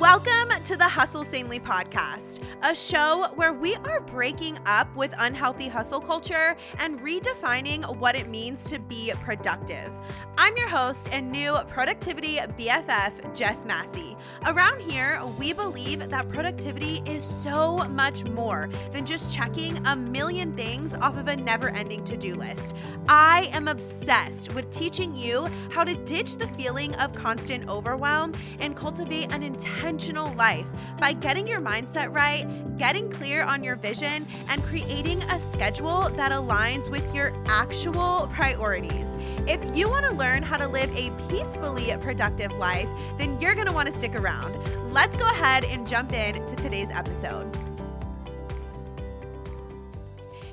Welcome 0.00 0.60
to 0.64 0.76
the 0.76 0.88
Hustle 0.88 1.24
Sanely 1.24 1.60
podcast, 1.60 2.40
a 2.62 2.74
show 2.74 3.28
where 3.36 3.52
we 3.52 3.76
are 3.76 4.00
breaking 4.00 4.58
up 4.66 4.92
with 4.96 5.14
unhealthy 5.18 5.68
hustle 5.68 6.00
culture 6.00 6.56
and 6.80 6.98
redefining 7.00 7.96
what 7.98 8.16
it 8.16 8.28
means 8.28 8.64
to 8.66 8.80
be 8.80 9.12
productive. 9.20 9.92
I'm 10.36 10.56
your 10.56 10.68
host 10.68 11.08
and 11.12 11.30
new 11.30 11.56
productivity 11.68 12.38
BFF, 12.38 13.36
Jess 13.36 13.64
Massey. 13.64 14.16
Around 14.46 14.80
here, 14.80 15.22
we 15.38 15.52
believe 15.52 16.10
that 16.10 16.28
productivity 16.28 17.00
is 17.06 17.22
so 17.22 17.76
much 17.88 18.24
more 18.24 18.68
than 18.92 19.06
just 19.06 19.32
checking 19.32 19.78
a 19.86 19.94
million 19.94 20.56
things 20.56 20.94
off 20.96 21.16
of 21.16 21.28
a 21.28 21.36
never 21.36 21.68
ending 21.68 22.04
to 22.04 22.16
do 22.16 22.34
list. 22.34 22.74
I 23.08 23.48
am 23.52 23.68
obsessed 23.68 24.52
with 24.54 24.70
teaching 24.70 25.14
you 25.14 25.48
how 25.70 25.84
to 25.84 25.94
ditch 26.04 26.36
the 26.36 26.48
feeling 26.48 26.94
of 26.96 27.14
constant 27.14 27.68
overwhelm 27.68 28.32
and 28.58 28.76
cultivate 28.76 29.32
an 29.32 29.42
intentional 29.84 30.32
life 30.32 30.66
by 30.98 31.12
getting 31.12 31.46
your 31.46 31.60
mindset 31.60 32.12
right, 32.14 32.46
getting 32.78 33.10
clear 33.10 33.42
on 33.42 33.62
your 33.62 33.76
vision, 33.76 34.26
and 34.48 34.62
creating 34.64 35.22
a 35.24 35.38
schedule 35.38 36.08
that 36.16 36.32
aligns 36.32 36.90
with 36.90 37.14
your 37.14 37.34
actual 37.48 38.28
priorities. 38.32 39.10
If 39.46 39.60
you 39.76 39.90
want 39.90 40.06
to 40.06 40.14
learn 40.14 40.42
how 40.42 40.56
to 40.56 40.66
live 40.66 40.90
a 40.96 41.10
peacefully 41.28 41.94
productive 42.00 42.52
life, 42.52 42.88
then 43.18 43.38
you're 43.40 43.54
going 43.54 43.66
to 43.66 43.72
want 43.72 43.92
to 43.92 43.98
stick 43.98 44.14
around. 44.14 44.56
Let's 44.92 45.18
go 45.18 45.26
ahead 45.26 45.64
and 45.64 45.86
jump 45.86 46.12
in 46.14 46.46
to 46.46 46.56
today's 46.56 46.88
episode. 46.90 47.73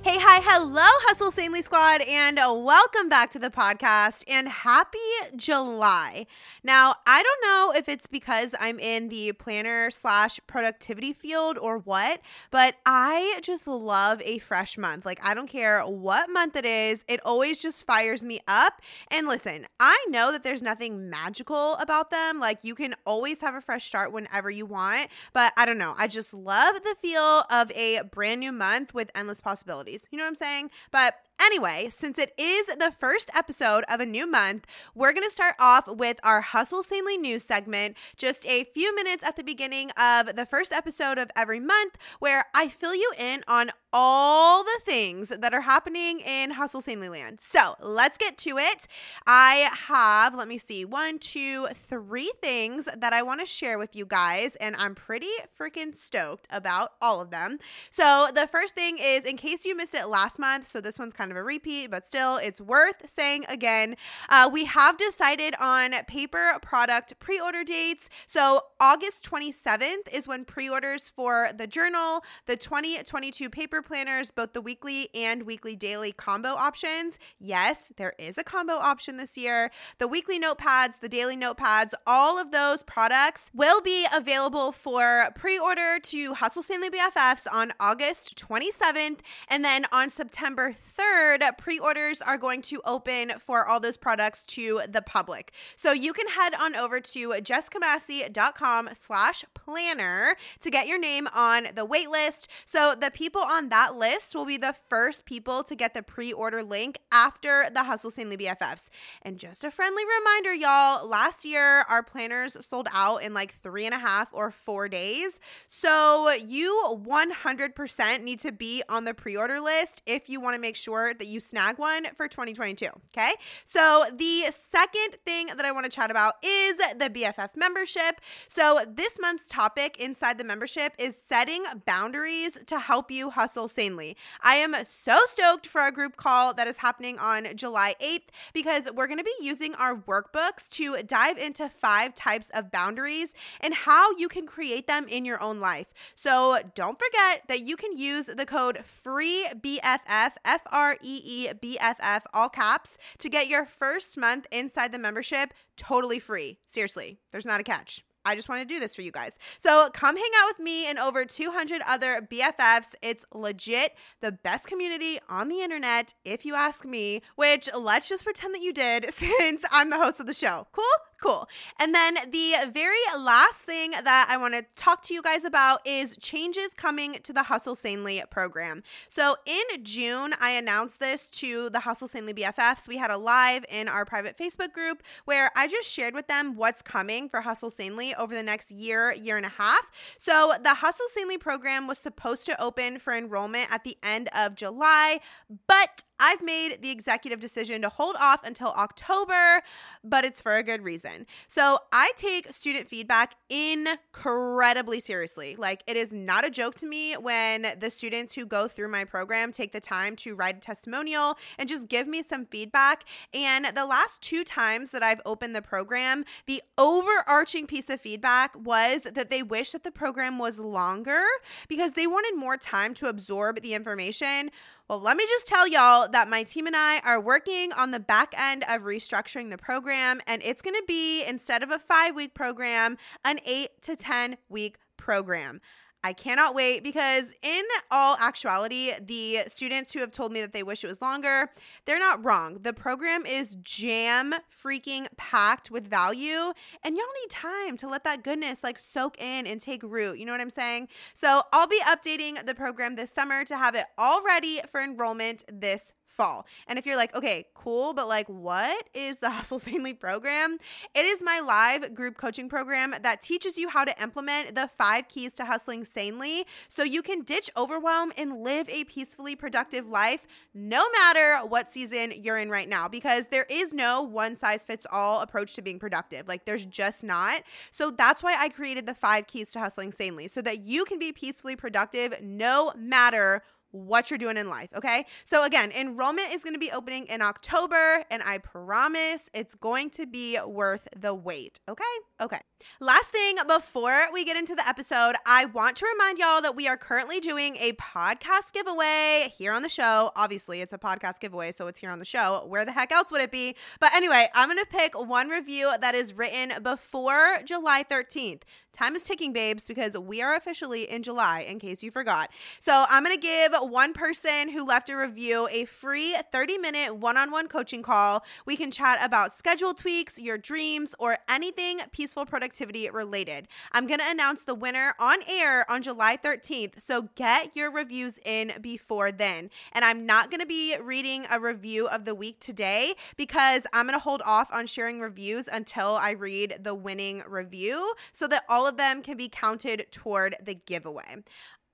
Hey, 0.03 0.17
hi, 0.17 0.41
hello, 0.43 0.81
Hustle 0.83 1.29
Sanely 1.29 1.61
Squad, 1.61 2.01
and 2.01 2.37
welcome 2.37 3.07
back 3.07 3.29
to 3.33 3.39
the 3.39 3.51
podcast 3.51 4.23
and 4.27 4.47
happy 4.49 4.97
July. 5.35 6.25
Now, 6.63 6.95
I 7.05 7.21
don't 7.21 7.41
know 7.43 7.73
if 7.77 7.87
it's 7.87 8.07
because 8.07 8.55
I'm 8.59 8.79
in 8.79 9.09
the 9.09 9.33
planner 9.33 9.91
slash 9.91 10.39
productivity 10.47 11.13
field 11.13 11.59
or 11.59 11.77
what, 11.77 12.19
but 12.49 12.77
I 12.83 13.41
just 13.43 13.67
love 13.67 14.23
a 14.25 14.39
fresh 14.39 14.75
month. 14.75 15.05
Like, 15.05 15.23
I 15.23 15.35
don't 15.35 15.47
care 15.47 15.81
what 15.81 16.31
month 16.31 16.55
it 16.55 16.65
is, 16.65 17.03
it 17.07 17.19
always 17.23 17.61
just 17.61 17.85
fires 17.85 18.23
me 18.23 18.39
up. 18.47 18.81
And 19.09 19.27
listen, 19.27 19.67
I 19.79 20.03
know 20.09 20.31
that 20.31 20.41
there's 20.41 20.63
nothing 20.63 21.11
magical 21.11 21.75
about 21.75 22.09
them. 22.09 22.39
Like, 22.39 22.57
you 22.63 22.73
can 22.73 22.95
always 23.05 23.39
have 23.41 23.53
a 23.53 23.61
fresh 23.61 23.85
start 23.85 24.11
whenever 24.11 24.49
you 24.49 24.65
want, 24.65 25.09
but 25.31 25.53
I 25.57 25.67
don't 25.67 25.77
know. 25.77 25.93
I 25.95 26.07
just 26.07 26.33
love 26.33 26.77
the 26.83 26.95
feel 26.99 27.43
of 27.51 27.71
a 27.73 28.01
brand 28.11 28.39
new 28.39 28.51
month 28.51 28.95
with 28.95 29.11
endless 29.13 29.41
possibilities. 29.41 29.90
You 29.91 30.17
know 30.17 30.23
what 30.23 30.29
I'm 30.29 30.35
saying? 30.35 30.71
But 30.91 31.15
Anyway, 31.43 31.87
since 31.89 32.19
it 32.19 32.33
is 32.37 32.67
the 32.67 32.93
first 32.99 33.31
episode 33.33 33.83
of 33.89 33.99
a 33.99 34.05
new 34.05 34.27
month, 34.27 34.67
we're 34.93 35.11
going 35.11 35.27
to 35.27 35.33
start 35.33 35.55
off 35.59 35.87
with 35.87 36.19
our 36.23 36.41
Hustle 36.41 36.83
Sanely 36.83 37.17
news 37.17 37.43
segment, 37.43 37.97
just 38.15 38.45
a 38.45 38.65
few 38.65 38.93
minutes 38.95 39.23
at 39.23 39.37
the 39.37 39.43
beginning 39.43 39.89
of 39.91 40.35
the 40.35 40.45
first 40.45 40.71
episode 40.71 41.17
of 41.17 41.31
every 41.35 41.59
month, 41.59 41.97
where 42.19 42.45
I 42.53 42.67
fill 42.67 42.93
you 42.93 43.11
in 43.17 43.43
on 43.47 43.71
all 43.91 44.63
the 44.63 44.79
things 44.85 45.29
that 45.29 45.53
are 45.53 45.61
happening 45.61 46.19
in 46.19 46.51
Hustle 46.51 46.79
Sanely 46.79 47.09
land. 47.09 47.41
So 47.41 47.75
let's 47.81 48.19
get 48.19 48.37
to 48.39 48.59
it. 48.59 48.87
I 49.25 49.69
have, 49.73 50.35
let 50.35 50.47
me 50.47 50.59
see, 50.59 50.85
one, 50.85 51.17
two, 51.17 51.67
three 51.73 52.31
things 52.39 52.87
that 52.95 53.13
I 53.13 53.23
want 53.23 53.39
to 53.39 53.47
share 53.47 53.79
with 53.79 53.95
you 53.95 54.05
guys, 54.05 54.55
and 54.57 54.75
I'm 54.77 54.93
pretty 54.93 55.31
freaking 55.59 55.95
stoked 55.95 56.47
about 56.51 56.93
all 57.01 57.19
of 57.19 57.31
them. 57.31 57.57
So 57.89 58.29
the 58.33 58.47
first 58.47 58.75
thing 58.75 58.99
is, 58.99 59.25
in 59.25 59.37
case 59.37 59.65
you 59.65 59.75
missed 59.75 59.95
it 59.95 60.07
last 60.07 60.37
month, 60.37 60.67
so 60.67 60.79
this 60.79 60.99
one's 60.99 61.13
kind 61.13 61.30
kind 61.31 61.37
of 61.37 61.41
a 61.41 61.45
repeat, 61.45 61.89
but 61.89 62.05
still, 62.05 62.37
it's 62.37 62.59
worth 62.59 63.09
saying 63.09 63.45
again. 63.47 63.95
Uh, 64.27 64.49
we 64.51 64.65
have 64.65 64.97
decided 64.97 65.55
on 65.59 65.93
paper 66.05 66.57
product 66.61 67.17
pre 67.19 67.39
order 67.39 67.63
dates. 67.63 68.09
So, 68.27 68.65
August 68.79 69.23
27th 69.29 70.11
is 70.11 70.27
when 70.27 70.43
pre 70.43 70.69
orders 70.69 71.07
for 71.07 71.49
the 71.55 71.67
journal, 71.67 72.23
the 72.47 72.57
2022 72.57 73.49
paper 73.49 73.81
planners, 73.81 74.29
both 74.31 74.53
the 74.53 74.61
weekly 74.61 75.09
and 75.15 75.43
weekly 75.43 75.75
daily 75.75 76.11
combo 76.11 76.49
options. 76.49 77.17
Yes, 77.39 77.91
there 77.95 78.13
is 78.19 78.37
a 78.37 78.43
combo 78.43 78.73
option 78.73 79.17
this 79.17 79.37
year. 79.37 79.71
The 79.99 80.07
weekly 80.07 80.39
notepads, 80.39 80.99
the 80.99 81.09
daily 81.09 81.37
notepads, 81.37 81.93
all 82.05 82.37
of 82.37 82.51
those 82.51 82.83
products 82.83 83.51
will 83.53 83.81
be 83.81 84.05
available 84.13 84.71
for 84.73 85.29
pre 85.35 85.57
order 85.57 85.97
to 85.99 86.33
Hustle 86.33 86.63
Sanely 86.63 86.89
BFFs 86.89 87.47
on 87.51 87.71
August 87.79 88.35
27th. 88.35 89.19
And 89.47 89.63
then 89.63 89.85
on 89.93 90.09
September 90.09 90.75
3rd, 90.99 91.20
pre 91.57 91.79
orders 91.79 92.21
are 92.21 92.37
going 92.37 92.61
to 92.63 92.81
open 92.85 93.33
for 93.39 93.67
all 93.67 93.79
those 93.79 93.97
products 93.97 94.45
to 94.47 94.81
the 94.87 95.01
public. 95.01 95.53
So 95.75 95.91
you 95.91 96.13
can 96.13 96.27
head 96.27 96.53
on 96.59 96.75
over 96.75 96.99
to 96.99 97.29
jessicamassey.com 97.29 98.89
slash 98.99 99.45
planner 99.53 100.35
to 100.61 100.69
get 100.69 100.87
your 100.87 100.99
name 100.99 101.27
on 101.33 101.67
the 101.75 101.85
wait 101.85 102.09
list. 102.09 102.47
So 102.65 102.95
the 102.99 103.11
people 103.11 103.41
on 103.41 103.69
that 103.69 103.95
list 103.95 104.35
will 104.35 104.45
be 104.45 104.57
the 104.57 104.75
first 104.89 105.25
people 105.25 105.63
to 105.63 105.75
get 105.75 105.93
the 105.93 106.03
pre 106.03 106.33
order 106.33 106.63
link 106.63 106.99
after 107.11 107.69
the 107.73 107.83
Hustle 107.83 108.11
Sanely 108.11 108.37
BFFs. 108.37 108.89
And 109.21 109.37
just 109.37 109.63
a 109.63 109.71
friendly 109.71 110.03
reminder, 110.19 110.53
y'all, 110.53 111.07
last 111.07 111.45
year 111.45 111.83
our 111.89 112.03
planners 112.03 112.57
sold 112.65 112.87
out 112.93 113.23
in 113.23 113.33
like 113.33 113.53
three 113.53 113.85
and 113.85 113.93
a 113.93 113.99
half 113.99 114.29
or 114.31 114.51
four 114.51 114.89
days. 114.89 115.39
So 115.67 116.31
you 116.31 117.01
100% 117.05 118.23
need 118.23 118.39
to 118.39 118.51
be 118.51 118.83
on 118.89 119.05
the 119.05 119.13
pre 119.13 119.35
order 119.35 119.59
list 119.59 120.01
if 120.05 120.29
you 120.29 120.39
want 120.39 120.55
to 120.55 120.61
make 120.61 120.75
sure 120.75 121.00
that 121.17 121.27
you 121.27 121.39
snag 121.39 121.77
one 121.77 122.05
for 122.15 122.27
2022. 122.27 122.87
Okay. 123.15 123.31
So, 123.65 124.05
the 124.13 124.45
second 124.51 125.17
thing 125.25 125.47
that 125.47 125.65
I 125.65 125.71
want 125.71 125.85
to 125.85 125.89
chat 125.89 126.11
about 126.11 126.35
is 126.43 126.77
the 126.77 127.09
BFF 127.09 127.55
membership. 127.55 128.21
So, 128.47 128.81
this 128.87 129.19
month's 129.19 129.47
topic 129.47 129.99
inside 129.99 130.37
the 130.37 130.43
membership 130.43 130.93
is 130.97 131.15
setting 131.15 131.63
boundaries 131.85 132.57
to 132.67 132.79
help 132.79 133.11
you 133.11 133.29
hustle 133.29 133.67
sanely. 133.67 134.15
I 134.41 134.55
am 134.55 134.75
so 134.83 135.17
stoked 135.25 135.67
for 135.67 135.81
our 135.81 135.91
group 135.91 136.17
call 136.17 136.53
that 136.53 136.67
is 136.67 136.77
happening 136.77 137.17
on 137.17 137.55
July 137.55 137.95
8th 138.01 138.29
because 138.53 138.89
we're 138.93 139.07
going 139.07 139.17
to 139.17 139.23
be 139.23 139.33
using 139.41 139.75
our 139.75 139.95
workbooks 139.95 140.69
to 140.71 141.01
dive 141.03 141.37
into 141.37 141.69
five 141.69 142.15
types 142.15 142.49
of 142.53 142.71
boundaries 142.71 143.31
and 143.59 143.73
how 143.73 144.15
you 144.17 144.27
can 144.27 144.45
create 144.45 144.87
them 144.87 145.07
in 145.07 145.25
your 145.25 145.41
own 145.41 145.59
life. 145.59 145.87
So, 146.15 146.59
don't 146.75 146.97
forget 146.99 147.43
that 147.47 147.61
you 147.61 147.75
can 147.75 147.97
use 147.97 148.25
the 148.25 148.45
code 148.45 148.83
FREEBFF, 149.05 150.31
F 150.45 150.61
R 150.91 150.97
E 151.01 151.21
E 151.23 151.53
B 151.61 151.77
F 151.79 151.97
F, 152.01 152.25
all 152.33 152.49
caps, 152.49 152.97
to 153.19 153.29
get 153.29 153.47
your 153.47 153.65
first 153.65 154.17
month 154.17 154.45
inside 154.51 154.91
the 154.91 154.99
membership 154.99 155.53
totally 155.77 156.19
free. 156.19 156.59
Seriously, 156.67 157.17
there's 157.31 157.45
not 157.45 157.61
a 157.61 157.63
catch. 157.63 158.03
I 158.25 158.35
just 158.35 158.49
want 158.49 158.61
to 158.61 158.65
do 158.65 158.79
this 158.79 158.95
for 158.95 159.01
you 159.01 159.11
guys. 159.11 159.39
So 159.57 159.89
come 159.93 160.15
hang 160.15 160.31
out 160.41 160.49
with 160.49 160.59
me 160.59 160.87
and 160.87 160.99
over 160.99 161.25
200 161.25 161.81
other 161.87 162.27
BFFs. 162.29 162.93
It's 163.01 163.25
legit 163.33 163.95
the 164.21 164.31
best 164.31 164.67
community 164.67 165.19
on 165.29 165.49
the 165.49 165.61
internet, 165.61 166.13
if 166.23 166.45
you 166.45 166.55
ask 166.55 166.85
me, 166.85 167.21
which 167.35 167.69
let's 167.77 168.07
just 168.07 168.23
pretend 168.23 168.53
that 168.55 168.61
you 168.61 168.73
did 168.73 169.13
since 169.13 169.65
I'm 169.71 169.89
the 169.89 169.97
host 169.97 170.19
of 170.19 170.27
the 170.27 170.33
show. 170.33 170.67
Cool? 170.71 170.85
Cool. 171.21 171.47
And 171.79 171.93
then 171.93 172.15
the 172.31 172.55
very 172.73 172.97
last 173.15 173.59
thing 173.59 173.91
that 173.91 174.27
I 174.27 174.37
want 174.37 174.55
to 174.55 174.65
talk 174.75 175.03
to 175.03 175.13
you 175.13 175.21
guys 175.21 175.45
about 175.45 175.85
is 175.85 176.17
changes 176.17 176.73
coming 176.73 177.17
to 177.21 177.31
the 177.31 177.43
Hustle 177.43 177.75
Sanely 177.75 178.23
program. 178.31 178.81
So 179.07 179.35
in 179.45 179.83
June, 179.83 180.33
I 180.41 180.51
announced 180.51 180.99
this 180.99 181.29
to 181.29 181.69
the 181.69 181.81
Hustle 181.81 182.07
Sanely 182.07 182.33
BFFs. 182.33 182.87
We 182.87 182.97
had 182.97 183.11
a 183.11 183.19
live 183.19 183.65
in 183.69 183.87
our 183.87 184.03
private 184.03 184.35
Facebook 184.35 184.73
group 184.73 185.03
where 185.25 185.51
I 185.55 185.67
just 185.67 185.87
shared 185.87 186.15
with 186.15 186.25
them 186.25 186.55
what's 186.55 186.81
coming 186.81 187.29
for 187.29 187.41
Hustle 187.41 187.69
Sanely 187.69 188.10
over 188.15 188.33
the 188.33 188.43
next 188.43 188.71
year, 188.71 189.13
year 189.13 189.37
and 189.37 189.45
a 189.45 189.49
half. 189.49 189.91
So 190.17 190.53
the 190.63 190.75
Hustle 190.75 191.07
Sanely 191.13 191.37
program 191.37 191.87
was 191.87 191.97
supposed 191.97 192.45
to 192.45 192.61
open 192.61 192.99
for 192.99 193.13
enrollment 193.13 193.71
at 193.71 193.83
the 193.83 193.97
end 194.03 194.29
of 194.35 194.55
July, 194.55 195.19
but 195.67 196.03
I've 196.21 196.43
made 196.43 196.81
the 196.81 196.91
executive 196.91 197.39
decision 197.39 197.81
to 197.81 197.89
hold 197.89 198.15
off 198.17 198.43
until 198.43 198.67
October, 198.67 199.63
but 200.03 200.23
it's 200.23 200.39
for 200.39 200.55
a 200.55 200.63
good 200.63 200.83
reason. 200.83 201.25
So 201.47 201.79
I 201.91 202.11
take 202.15 202.47
student 202.53 202.87
feedback 202.87 203.33
incredibly 203.49 204.99
seriously. 204.99 205.55
Like, 205.57 205.83
it 205.87 205.97
is 205.97 206.13
not 206.13 206.45
a 206.45 206.51
joke 206.51 206.75
to 206.75 206.85
me 206.85 207.13
when 207.15 207.65
the 207.79 207.89
students 207.89 208.35
who 208.35 208.45
go 208.45 208.67
through 208.67 208.89
my 208.89 209.03
program 209.03 209.51
take 209.51 209.71
the 209.71 209.81
time 209.81 210.15
to 210.17 210.35
write 210.35 210.57
a 210.57 210.59
testimonial 210.59 211.37
and 211.57 211.67
just 211.67 211.87
give 211.87 212.07
me 212.07 212.21
some 212.21 212.45
feedback. 212.45 213.03
And 213.33 213.65
the 213.75 213.85
last 213.85 214.21
two 214.21 214.43
times 214.43 214.91
that 214.91 215.01
I've 215.01 215.21
opened 215.25 215.55
the 215.55 215.61
program, 215.63 216.23
the 216.45 216.61
overarching 216.77 217.65
piece 217.65 217.89
of 217.89 217.99
feedback 217.99 218.55
was 218.55 219.01
that 219.01 219.31
they 219.31 219.41
wish 219.41 219.71
that 219.71 219.83
the 219.83 219.91
program 219.91 220.37
was 220.37 220.59
longer 220.59 221.23
because 221.67 221.93
they 221.93 222.05
wanted 222.05 222.37
more 222.37 222.57
time 222.57 222.93
to 222.93 223.07
absorb 223.07 223.61
the 223.61 223.73
information 223.73 224.51
well, 224.91 224.99
let 224.99 225.15
me 225.15 225.25
just 225.25 225.47
tell 225.47 225.69
y'all 225.69 226.09
that 226.09 226.27
my 226.27 226.43
team 226.43 226.67
and 226.67 226.75
I 226.75 226.99
are 227.05 227.17
working 227.17 227.71
on 227.71 227.91
the 227.91 227.99
back 228.01 228.33
end 228.37 228.65
of 228.67 228.81
restructuring 228.81 229.49
the 229.49 229.57
program, 229.57 230.19
and 230.27 230.41
it's 230.43 230.61
going 230.61 230.75
to 230.75 230.83
be 230.85 231.23
instead 231.23 231.63
of 231.63 231.71
a 231.71 231.79
five 231.79 232.13
week 232.13 232.33
program, 232.33 232.97
an 233.23 233.39
eight 233.45 233.69
to 233.83 233.95
10 233.95 234.35
week 234.49 234.79
program. 234.97 235.61
I 236.03 236.13
cannot 236.13 236.55
wait 236.55 236.83
because, 236.83 237.33
in 237.43 237.63
all 237.91 238.17
actuality, 238.19 238.91
the 238.99 239.43
students 239.47 239.93
who 239.93 239.99
have 239.99 240.11
told 240.11 240.31
me 240.31 240.41
that 240.41 240.51
they 240.51 240.63
wish 240.63 240.83
it 240.83 240.87
was 240.87 241.01
longer, 241.01 241.49
they're 241.85 241.99
not 241.99 242.23
wrong. 242.25 242.57
The 242.61 242.73
program 242.73 243.25
is 243.25 243.55
jam 243.61 244.33
freaking 244.51 245.07
packed 245.15 245.69
with 245.69 245.87
value, 245.87 246.53
and 246.83 246.95
y'all 246.95 247.05
need 247.21 247.29
time 247.29 247.77
to 247.77 247.87
let 247.87 248.03
that 248.05 248.23
goodness 248.23 248.63
like 248.63 248.79
soak 248.79 249.21
in 249.21 249.45
and 249.45 249.61
take 249.61 249.83
root. 249.83 250.17
You 250.17 250.25
know 250.25 250.31
what 250.31 250.41
I'm 250.41 250.49
saying? 250.49 250.87
So, 251.13 251.43
I'll 251.53 251.67
be 251.67 251.81
updating 251.81 252.45
the 252.45 252.55
program 252.55 252.95
this 252.95 253.11
summer 253.11 253.43
to 253.45 253.57
have 253.57 253.75
it 253.75 253.85
all 253.97 254.23
ready 254.23 254.61
for 254.71 254.81
enrollment 254.81 255.43
this 255.51 255.93
fall. 256.11 256.45
And 256.67 256.77
if 256.77 256.85
you're 256.85 256.97
like, 256.97 257.15
okay, 257.15 257.45
cool, 257.53 257.93
but 257.93 258.07
like, 258.07 258.27
what 258.27 258.89
is 258.93 259.19
the 259.19 259.29
Hustle 259.31 259.59
Sanely 259.59 259.93
program? 259.93 260.57
It 260.93 261.05
is 261.05 261.23
my 261.23 261.39
live 261.39 261.93
group 261.93 262.17
coaching 262.17 262.49
program 262.49 262.93
that 263.01 263.21
teaches 263.21 263.57
you 263.57 263.69
how 263.69 263.83
to 263.83 264.01
implement 264.01 264.55
the 264.55 264.69
five 264.77 265.07
keys 265.07 265.33
to 265.33 265.45
hustling 265.45 265.85
sanely 265.85 266.45
so 266.67 266.83
you 266.83 267.01
can 267.01 267.21
ditch 267.23 267.49
overwhelm 267.57 268.11
and 268.17 268.43
live 268.43 268.69
a 268.69 268.83
peacefully 268.83 269.35
productive 269.35 269.87
life 269.87 270.27
no 270.53 270.83
matter 270.91 271.39
what 271.47 271.71
season 271.71 272.13
you're 272.15 272.37
in 272.37 272.49
right 272.49 272.69
now 272.69 272.87
because 272.87 273.27
there 273.27 273.45
is 273.49 273.73
no 273.73 274.01
one 274.01 274.35
size 274.35 274.63
fits 274.63 274.85
all 274.91 275.21
approach 275.21 275.53
to 275.55 275.61
being 275.61 275.79
productive. 275.79 276.27
Like, 276.27 276.45
there's 276.45 276.65
just 276.65 277.03
not. 277.03 277.43
So 277.71 277.91
that's 277.91 278.21
why 278.21 278.35
I 278.37 278.49
created 278.49 278.85
the 278.85 278.95
five 278.95 279.27
keys 279.27 279.51
to 279.51 279.59
hustling 279.59 279.91
sanely 279.91 280.27
so 280.27 280.41
that 280.41 280.61
you 280.61 280.85
can 280.85 280.99
be 280.99 281.11
peacefully 281.11 281.55
productive 281.55 282.21
no 282.21 282.71
matter 282.77 283.43
what 283.71 284.09
you're 284.09 284.17
doing 284.17 284.37
in 284.37 284.49
life. 284.49 284.69
Okay. 284.75 285.05
So, 285.23 285.43
again, 285.43 285.71
enrollment 285.71 286.31
is 286.31 286.43
going 286.43 286.53
to 286.53 286.59
be 286.59 286.71
opening 286.71 287.05
in 287.05 287.21
October, 287.21 288.03
and 288.09 288.23
I 288.23 288.37
promise 288.37 289.29
it's 289.33 289.55
going 289.55 289.89
to 289.91 290.05
be 290.05 290.37
worth 290.45 290.87
the 290.95 291.13
wait. 291.13 291.59
Okay. 291.67 291.83
Okay. 292.21 292.39
Last 292.79 293.09
thing 293.09 293.37
before 293.47 294.05
we 294.13 294.23
get 294.23 294.37
into 294.37 294.55
the 294.55 294.67
episode, 294.67 295.15
I 295.25 295.45
want 295.45 295.77
to 295.77 295.87
remind 295.91 296.19
y'all 296.19 296.41
that 296.41 296.55
we 296.55 296.67
are 296.67 296.77
currently 296.77 297.19
doing 297.19 297.57
a 297.57 297.73
podcast 297.73 298.53
giveaway 298.53 299.33
here 299.35 299.51
on 299.51 299.63
the 299.63 299.69
show. 299.69 300.11
Obviously, 300.15 300.61
it's 300.61 300.73
a 300.73 300.77
podcast 300.77 301.19
giveaway, 301.19 301.51
so 301.51 301.67
it's 301.67 301.79
here 301.79 301.89
on 301.89 301.99
the 301.99 302.05
show. 302.05 302.45
Where 302.47 302.63
the 302.63 302.71
heck 302.71 302.91
else 302.91 303.11
would 303.11 303.21
it 303.21 303.31
be? 303.31 303.55
But 303.79 303.93
anyway, 303.95 304.27
I'm 304.35 304.51
to 304.57 304.65
pick 304.65 304.99
one 304.99 305.29
review 305.29 305.71
that 305.79 305.95
is 305.95 306.13
written 306.17 306.61
before 306.61 307.39
July 307.45 307.83
13th. 307.83 308.41
Time 308.73 308.95
is 308.95 309.03
ticking, 309.03 309.33
babes, 309.33 309.65
because 309.65 309.97
we 309.97 310.21
are 310.21 310.35
officially 310.35 310.89
in 310.89 311.03
July, 311.03 311.41
in 311.41 311.59
case 311.59 311.83
you 311.83 311.91
forgot. 311.91 312.29
So 312.59 312.85
I'm 312.89 313.03
to 313.05 313.17
give 313.17 313.51
one 313.65 313.93
person 313.93 314.49
who 314.49 314.65
left 314.65 314.89
a 314.89 314.95
review 314.95 315.49
a 315.51 315.65
free 315.65 316.15
30 316.31 316.57
minute 316.57 316.95
one 316.95 317.17
on 317.17 317.29
one 317.29 317.49
coaching 317.49 317.83
call. 317.83 318.23
We 318.45 318.55
can 318.55 318.71
chat 318.71 318.99
about 319.03 319.33
schedule 319.33 319.73
tweaks, 319.73 320.17
your 320.17 320.37
dreams, 320.37 320.95
or 320.97 321.17
anything 321.29 321.81
peaceful 321.91 322.25
productivity 322.25 322.89
related. 322.89 323.49
I'm 323.73 323.87
going 323.87 323.99
to 323.99 324.09
announce 324.09 324.43
the 324.43 324.55
winner 324.55 324.93
on 324.99 325.17
air 325.27 325.69
on 325.69 325.81
July 325.81 326.15
13th. 326.15 326.81
So 326.81 327.09
get 327.15 327.55
your 327.55 327.71
reviews 327.71 328.19
in 328.23 328.53
before 328.61 329.11
then. 329.11 329.49
And 329.73 329.83
I'm 329.83 330.05
not 330.05 330.31
going 330.31 330.39
to 330.39 330.45
be 330.45 330.77
reading 330.81 331.25
a 331.29 331.41
review 331.41 331.89
of 331.89 332.05
the 332.05 332.15
week 332.15 332.39
today 332.39 332.93
because 333.17 333.67
I'm 333.73 333.85
going 333.85 333.99
to 333.99 334.03
hold 334.03 334.21
off 334.25 334.49
on 334.53 334.65
sharing 334.65 335.01
reviews 335.01 335.49
until 335.51 335.97
I 336.01 336.11
read 336.11 336.59
the 336.61 336.73
winning 336.73 337.23
review 337.27 337.93
so 338.13 338.27
that 338.29 338.45
all 338.47 338.61
all 338.61 338.67
of 338.67 338.77
them 338.77 339.01
can 339.01 339.17
be 339.17 339.27
counted 339.27 339.87
toward 339.89 340.35
the 340.39 340.53
giveaway. 340.53 341.23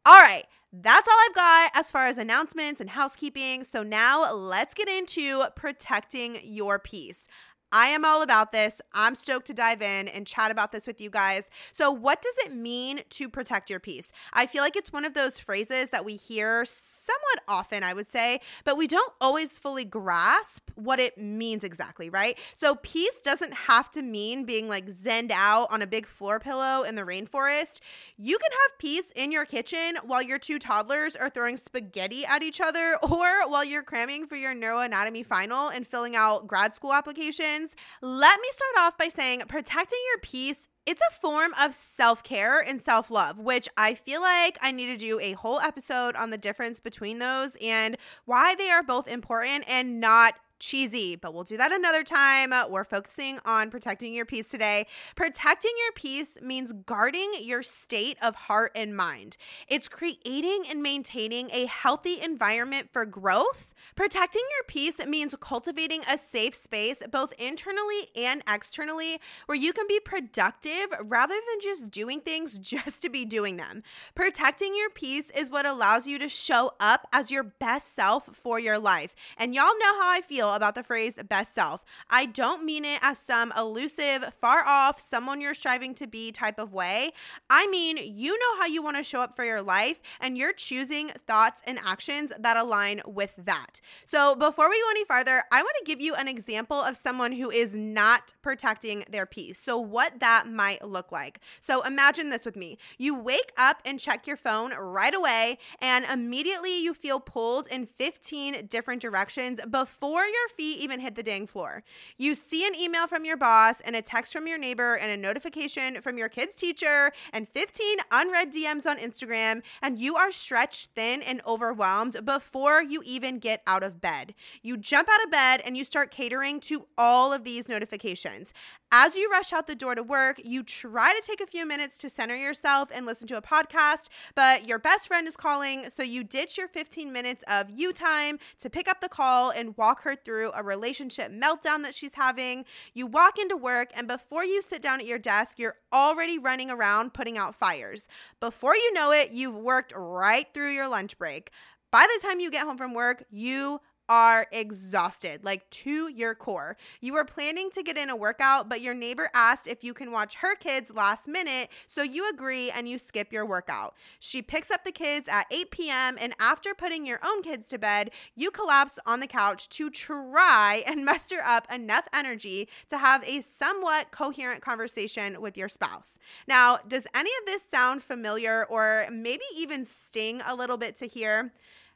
All 0.06 0.20
right, 0.20 0.46
that's 0.74 1.08
all 1.08 1.16
I've 1.28 1.36
got 1.36 1.72
as 1.76 1.92
far 1.92 2.08
as 2.08 2.18
announcements 2.18 2.82
and 2.82 2.90
housekeeping. 2.90 3.64
So 3.64 3.84
now 3.84 4.34
let's 4.34 4.74
get 4.74 4.88
into 4.88 5.44
protecting 5.56 6.40
your 6.44 6.78
peace. 6.78 7.28
I 7.72 7.88
am 7.88 8.06
all 8.06 8.22
about 8.22 8.54
this. 8.54 8.82
I'm 8.94 9.14
stoked 9.16 9.48
to 9.48 9.54
dive 9.54 9.82
in 9.82 10.08
and 10.08 10.26
chat 10.26 10.52
about 10.52 10.72
this 10.72 10.88
with 10.88 11.02
you 11.02 11.10
guys. 11.10 11.50
So, 11.74 11.92
what 11.92 12.22
does 12.22 12.36
it 12.46 12.54
mean 12.54 13.02
to 13.12 13.28
protect 13.28 13.70
your 13.70 13.82
peace? 13.82 14.12
I 14.32 14.46
feel 14.46 14.64
like 14.64 14.78
it's 14.78 14.94
one 14.94 15.04
of 15.04 15.14
those 15.14 15.38
phrases 15.38 15.90
that 15.90 16.06
we 16.06 16.16
hear 16.16 16.64
somewhat 16.64 17.44
often, 17.48 17.84
I 17.84 17.94
would 17.94 18.08
say, 18.08 18.40
but 18.64 18.78
we 18.78 18.88
don't 18.88 19.12
always 19.20 19.58
fully 19.58 19.84
grasp 19.84 20.70
what 20.76 21.00
it 21.00 21.18
means 21.18 21.66
exactly, 21.66 22.10
right? 22.10 22.40
So, 22.56 22.76
peace 22.76 23.20
doesn't 23.22 23.54
have 23.54 23.92
to 23.92 24.02
mean 24.02 24.46
being 24.46 24.70
like 24.70 24.88
zenned 24.88 25.32
out 25.32 25.68
on 25.70 25.82
a 25.82 25.88
big 25.88 26.06
floor 26.06 26.40
pillow 26.40 26.84
in 26.84 26.96
the 26.96 27.04
rainforest. 27.04 27.82
You 28.18 28.38
can 28.38 28.52
have 28.52 28.78
peace 28.80 29.12
in 29.16 29.34
your 29.34 29.44
kitchen 29.44 29.98
while 30.04 30.22
your 30.22 30.40
two 30.40 30.58
toddlers 30.58 31.18
are 31.18 31.30
throwing 31.30 31.58
spaghetti 31.58 32.26
at 32.26 32.44
each 32.44 32.62
other 32.62 32.98
or 33.04 33.50
while 33.50 33.66
you're 33.66 33.84
cramming 33.84 34.26
for 34.26 34.38
your 34.38 34.56
neuroanatomy 34.56 35.26
final 35.26 35.68
and 35.68 35.86
filling 35.86 36.16
out 36.16 36.48
grad 36.48 36.74
school 36.74 36.94
applications 36.94 37.57
let 38.02 38.40
me 38.40 38.48
start 38.52 38.86
off 38.88 38.98
by 38.98 39.08
saying 39.08 39.42
protecting 39.48 40.00
your 40.12 40.20
peace 40.20 40.68
it's 40.88 41.02
a 41.02 41.14
form 41.20 41.52
of 41.62 41.74
self 41.74 42.24
care 42.24 42.62
and 42.62 42.82
self 42.82 43.12
love, 43.12 43.38
which 43.40 43.68
I 43.76 43.94
feel 43.94 44.22
like 44.22 44.58
I 44.62 44.72
need 44.72 44.86
to 44.86 44.98
do 44.98 45.20
a 45.20 45.34
whole 45.34 45.60
episode 45.60 46.16
on 46.16 46.30
the 46.30 46.38
difference 46.38 46.80
between 46.80 47.20
those 47.20 47.58
and 47.62 47.98
why 48.24 48.56
they 48.56 48.70
are 48.70 48.82
both 48.82 49.10
important 49.10 49.66
and 49.68 50.00
not 50.00 50.36
cheesy, 50.60 51.16
but 51.16 51.34
we'll 51.34 51.44
do 51.44 51.58
that 51.58 51.72
another 51.72 52.04
time. 52.04 52.54
Uh, 52.54 52.68
we're 52.68 52.84
focusing 52.84 53.40
on 53.46 53.70
protecting 53.70 54.14
your 54.14 54.26
peace 54.26 54.48
today. 54.48 54.88
Protecting 55.16 55.72
your 55.86 55.92
peace 55.94 56.38
means 56.42 56.74
guarding 56.86 57.32
your 57.40 57.64
state 57.64 58.18
of 58.22 58.36
heart 58.36 58.72
and 58.76 58.96
mind. 58.96 59.38
It's 59.68 59.90
creating 59.90 60.64
and 60.70 60.82
maintaining 60.82 61.50
a 61.52 61.66
healthy 61.66 62.22
environment 62.22 62.90
for 62.92 63.06
growth. 63.06 63.74
Protecting 63.96 64.44
your 64.58 64.64
peace 64.68 65.04
means 65.06 65.36
cultivating 65.40 66.02
a 66.08 66.18
safe 66.18 66.56
space, 66.56 67.02
both 67.12 67.34
internally 67.40 68.10
and 68.16 68.42
externally, 68.48 69.20
where 69.46 69.58
you 69.58 69.74
can 69.74 69.88
be 69.88 70.00
productive 70.00 70.88
rather 71.02 71.34
than 71.34 71.62
just 71.62 71.90
doing 71.90 72.22
things 72.22 72.58
just 72.60 73.02
to 73.02 73.10
be 73.10 73.26
doing 73.26 73.58
them. 73.58 73.84
Protecting 74.16 74.76
your 74.76 74.90
peace 74.90 75.32
is 75.32 75.50
what 75.50 75.66
allows 75.66 76.08
you 76.08 76.20
to 76.20 76.30
show 76.30 76.72
up 76.80 77.08
as 77.14 77.32
your 77.32 77.44
best 77.44 77.94
self 77.94 78.30
for 78.34 78.60
your 78.60 78.78
life. 78.78 79.16
And 79.38 79.56
y'all 79.56 79.66
know 79.66 80.00
how 80.00 80.10
I 80.10 80.22
feel 80.22 80.47
feel 80.48 80.56
about 80.56 80.76
the 80.76 80.84
phrase 80.84 81.16
best 81.28 81.54
self. 81.54 81.84
I 82.10 82.26
don't 82.26 82.64
mean 82.64 82.86
it 82.86 83.00
as 83.02 83.18
some 83.18 83.52
elusive, 83.58 84.34
far 84.40 84.66
off, 84.66 85.00
someone 85.00 85.42
you're 85.42 85.54
striving 85.54 85.94
to 85.96 86.08
be 86.08 86.32
type 86.32 86.60
of 86.60 86.74
way. 86.74 87.12
I 87.50 87.68
mean, 87.68 87.98
you 88.02 88.38
know 88.38 88.60
how 88.60 88.66
you 88.66 88.82
want 88.82 88.98
to 88.98 89.04
show 89.04 89.20
up 89.22 89.36
for 89.36 89.44
your 89.44 89.62
life, 89.62 90.00
and 90.22 90.38
you're 90.38 90.54
choosing 90.54 91.10
thoughts 91.26 91.62
and 91.66 91.80
actions 91.86 92.32
that 92.40 92.58
align 92.58 93.02
with 93.06 93.34
that. 93.38 93.82
So, 94.06 94.36
before 94.36 94.70
we 94.70 94.82
go 94.82 94.90
any 94.92 95.06
farther, 95.06 95.44
I 95.52 95.62
want 95.62 95.76
to 95.80 95.86
give 95.86 96.00
you 96.00 96.16
an 96.16 96.28
example 96.28 96.78
of 96.78 96.98
someone 96.98 97.32
who 97.32 97.50
is 97.52 97.76
not 97.76 98.34
protecting 98.42 99.04
their 99.10 99.26
peace. 99.26 99.60
So, 99.60 99.78
what 99.78 100.20
that 100.20 100.48
might 100.48 100.84
look 100.86 101.12
like. 101.12 101.40
So, 101.60 101.82
imagine 101.82 102.30
this 102.30 102.46
with 102.46 102.56
me 102.56 102.78
you 102.98 103.16
wake 103.16 103.52
up 103.58 103.82
and 103.86 104.00
check 104.00 104.28
your 104.28 104.38
phone 104.38 104.74
right 104.74 105.14
away, 105.14 105.58
and 105.82 106.06
immediately 106.06 106.82
you 106.82 106.94
feel 106.94 107.20
pulled 107.20 107.68
in 107.68 107.88
15 107.98 108.68
different 108.68 109.02
directions 109.02 109.60
before 109.70 110.26
you 110.26 110.37
your 110.40 110.50
feet 110.50 110.80
even 110.80 111.00
hit 111.00 111.16
the 111.16 111.24
dang 111.24 111.48
floor. 111.48 111.84
You 112.18 112.36
see 112.36 112.66
an 112.68 112.76
email 112.76 113.08
from 113.08 113.26
your 113.26 113.38
boss 113.38 113.82
and 113.82 113.96
a 113.96 114.02
text 114.02 114.34
from 114.34 114.48
your 114.48 114.58
neighbor 114.58 114.96
and 114.96 115.12
a 115.12 115.18
notification 115.18 116.02
from 116.02 116.18
your 116.18 116.30
kid's 116.30 116.56
teacher 116.56 117.12
and 117.34 117.48
15 117.50 117.98
unread 118.12 118.54
DMs 118.54 118.86
on 118.86 118.98
Instagram, 118.98 119.62
and 119.82 119.98
you 119.98 120.16
are 120.16 120.32
stretched 120.32 120.92
thin 120.96 121.22
and 121.22 121.42
overwhelmed 121.46 122.24
before 122.26 122.82
you 122.82 123.02
even 123.06 123.40
get 123.40 123.62
out 123.68 123.84
of 123.84 124.02
bed. 124.02 124.34
You 124.62 124.78
jump 124.78 125.10
out 125.10 125.24
of 125.24 125.32
bed 125.32 125.62
and 125.66 125.76
you 125.76 125.84
start 125.84 126.12
catering 126.12 126.60
to 126.62 126.86
all 126.98 127.34
of 127.34 127.44
these 127.44 127.68
notifications. 127.68 128.54
As 128.92 129.18
you 129.18 129.30
rush 129.30 129.52
out 129.52 129.68
the 129.68 129.76
door 129.76 129.96
to 129.96 130.04
work, 130.04 130.40
you 130.46 130.64
try 130.64 131.14
to 131.14 131.28
take 131.28 131.42
a 131.42 131.46
few 131.46 131.66
minutes 131.66 131.98
to 131.98 132.10
center 132.10 132.38
yourself 132.38 132.88
and 132.94 133.06
listen 133.06 133.28
to 133.28 133.36
a 133.36 133.42
podcast, 133.42 134.08
but 134.34 134.66
your 134.66 134.80
best 134.80 135.10
friend 135.10 135.28
is 135.28 135.36
calling, 135.36 135.90
so 135.90 136.04
you 136.04 136.24
ditch 136.24 136.58
your 136.58 136.70
15 136.70 137.12
minutes 137.12 137.44
of 137.50 137.70
you 137.70 137.92
time 137.92 138.40
to 138.60 138.70
pick 138.70 138.88
up 138.88 139.02
the 139.02 139.10
call 139.10 139.50
and 139.50 139.76
walk 139.76 140.04
her 140.04 140.16
through 140.16 140.52
a 140.56 140.64
relationship 140.64 141.34
meltdown 141.34 141.84
that 141.84 141.96
she's 141.96 142.14
having. 142.14 142.64
You 142.94 143.08
walk 143.08 143.38
into 143.38 143.58
work, 143.58 143.90
and 143.94 144.08
before 144.08 144.46
you 144.46 144.62
sit 144.62 144.82
down 144.82 145.02
at 145.02 145.06
your 145.06 145.20
desk, 145.20 145.60
you're 145.60 145.76
already 145.92 146.38
running 146.38 146.72
around 146.72 147.14
putting 147.14 147.38
out 147.38 147.56
fires. 147.56 148.08
Before 148.40 148.74
you 148.74 148.94
know 148.94 149.12
it, 149.12 149.32
you've 149.32 149.58
worked 149.58 149.92
right 149.98 150.48
through 150.54 150.72
your 150.72 150.88
lunch 150.88 151.18
break. 151.18 151.52
By 151.92 152.08
the 152.16 152.26
time 152.26 152.40
you 152.40 152.52
get 152.52 152.66
home 152.66 152.78
from 152.78 152.94
work, 152.94 153.26
you 153.30 153.82
are 154.10 154.48
exhausted, 154.52 155.44
like 155.44 155.70
to 155.70 156.10
your 156.10 156.36
core. 156.36 156.78
You 157.02 157.14
were 157.14 157.26
planning 157.26 157.70
to 157.72 157.84
get 157.84 157.98
in 157.98 158.10
a 158.10 158.16
workout, 158.16 158.70
but 158.70 158.82
your 158.82 158.94
neighbor 158.94 159.30
asked 159.34 159.68
if 159.68 159.84
you 159.84 159.94
can 159.94 160.12
watch 160.12 160.36
her 160.36 160.56
kids 160.56 160.92
last 160.94 161.28
minute, 161.28 161.70
so 161.86 162.02
you 162.02 162.30
agree 162.30 162.72
and 162.72 162.88
you 162.88 162.98
skip 162.98 163.34
your 163.34 163.46
workout. 163.46 163.96
She 164.20 164.42
picks 164.42 164.72
up 164.72 164.84
the 164.84 164.92
kids 164.92 165.28
at 165.28 165.46
8 165.52 165.72
p.m., 165.72 166.18
and 166.20 166.34
after 166.40 166.74
putting 166.74 167.06
your 167.06 167.20
own 167.26 167.42
kids 167.42 167.68
to 167.70 167.78
bed, 167.78 168.12
you 168.36 168.52
collapse 168.52 169.00
on 169.06 169.20
the 169.20 169.28
couch 169.28 169.70
to 169.70 169.90
try 169.90 170.84
and 170.88 171.06
muster 171.06 171.42
up 171.46 171.72
enough 171.74 172.08
energy 172.14 172.70
to 172.90 172.98
have 172.98 173.24
a 173.26 173.42
somewhat 173.42 174.12
coherent 174.12 174.62
conversation 174.62 175.42
with 175.42 175.58
your 175.58 175.70
spouse. 175.70 176.18
Now, 176.48 176.80
does 176.88 177.08
any 177.14 177.32
of 177.40 177.46
this 177.46 177.64
sound 177.64 178.04
familiar 178.04 178.66
or 178.70 179.08
maybe 179.12 179.44
even 179.56 179.86
sting 179.86 180.42
a 180.46 180.56
little 180.56 180.78
bit 180.78 180.96
to 180.98 181.08
hear? 181.08 181.54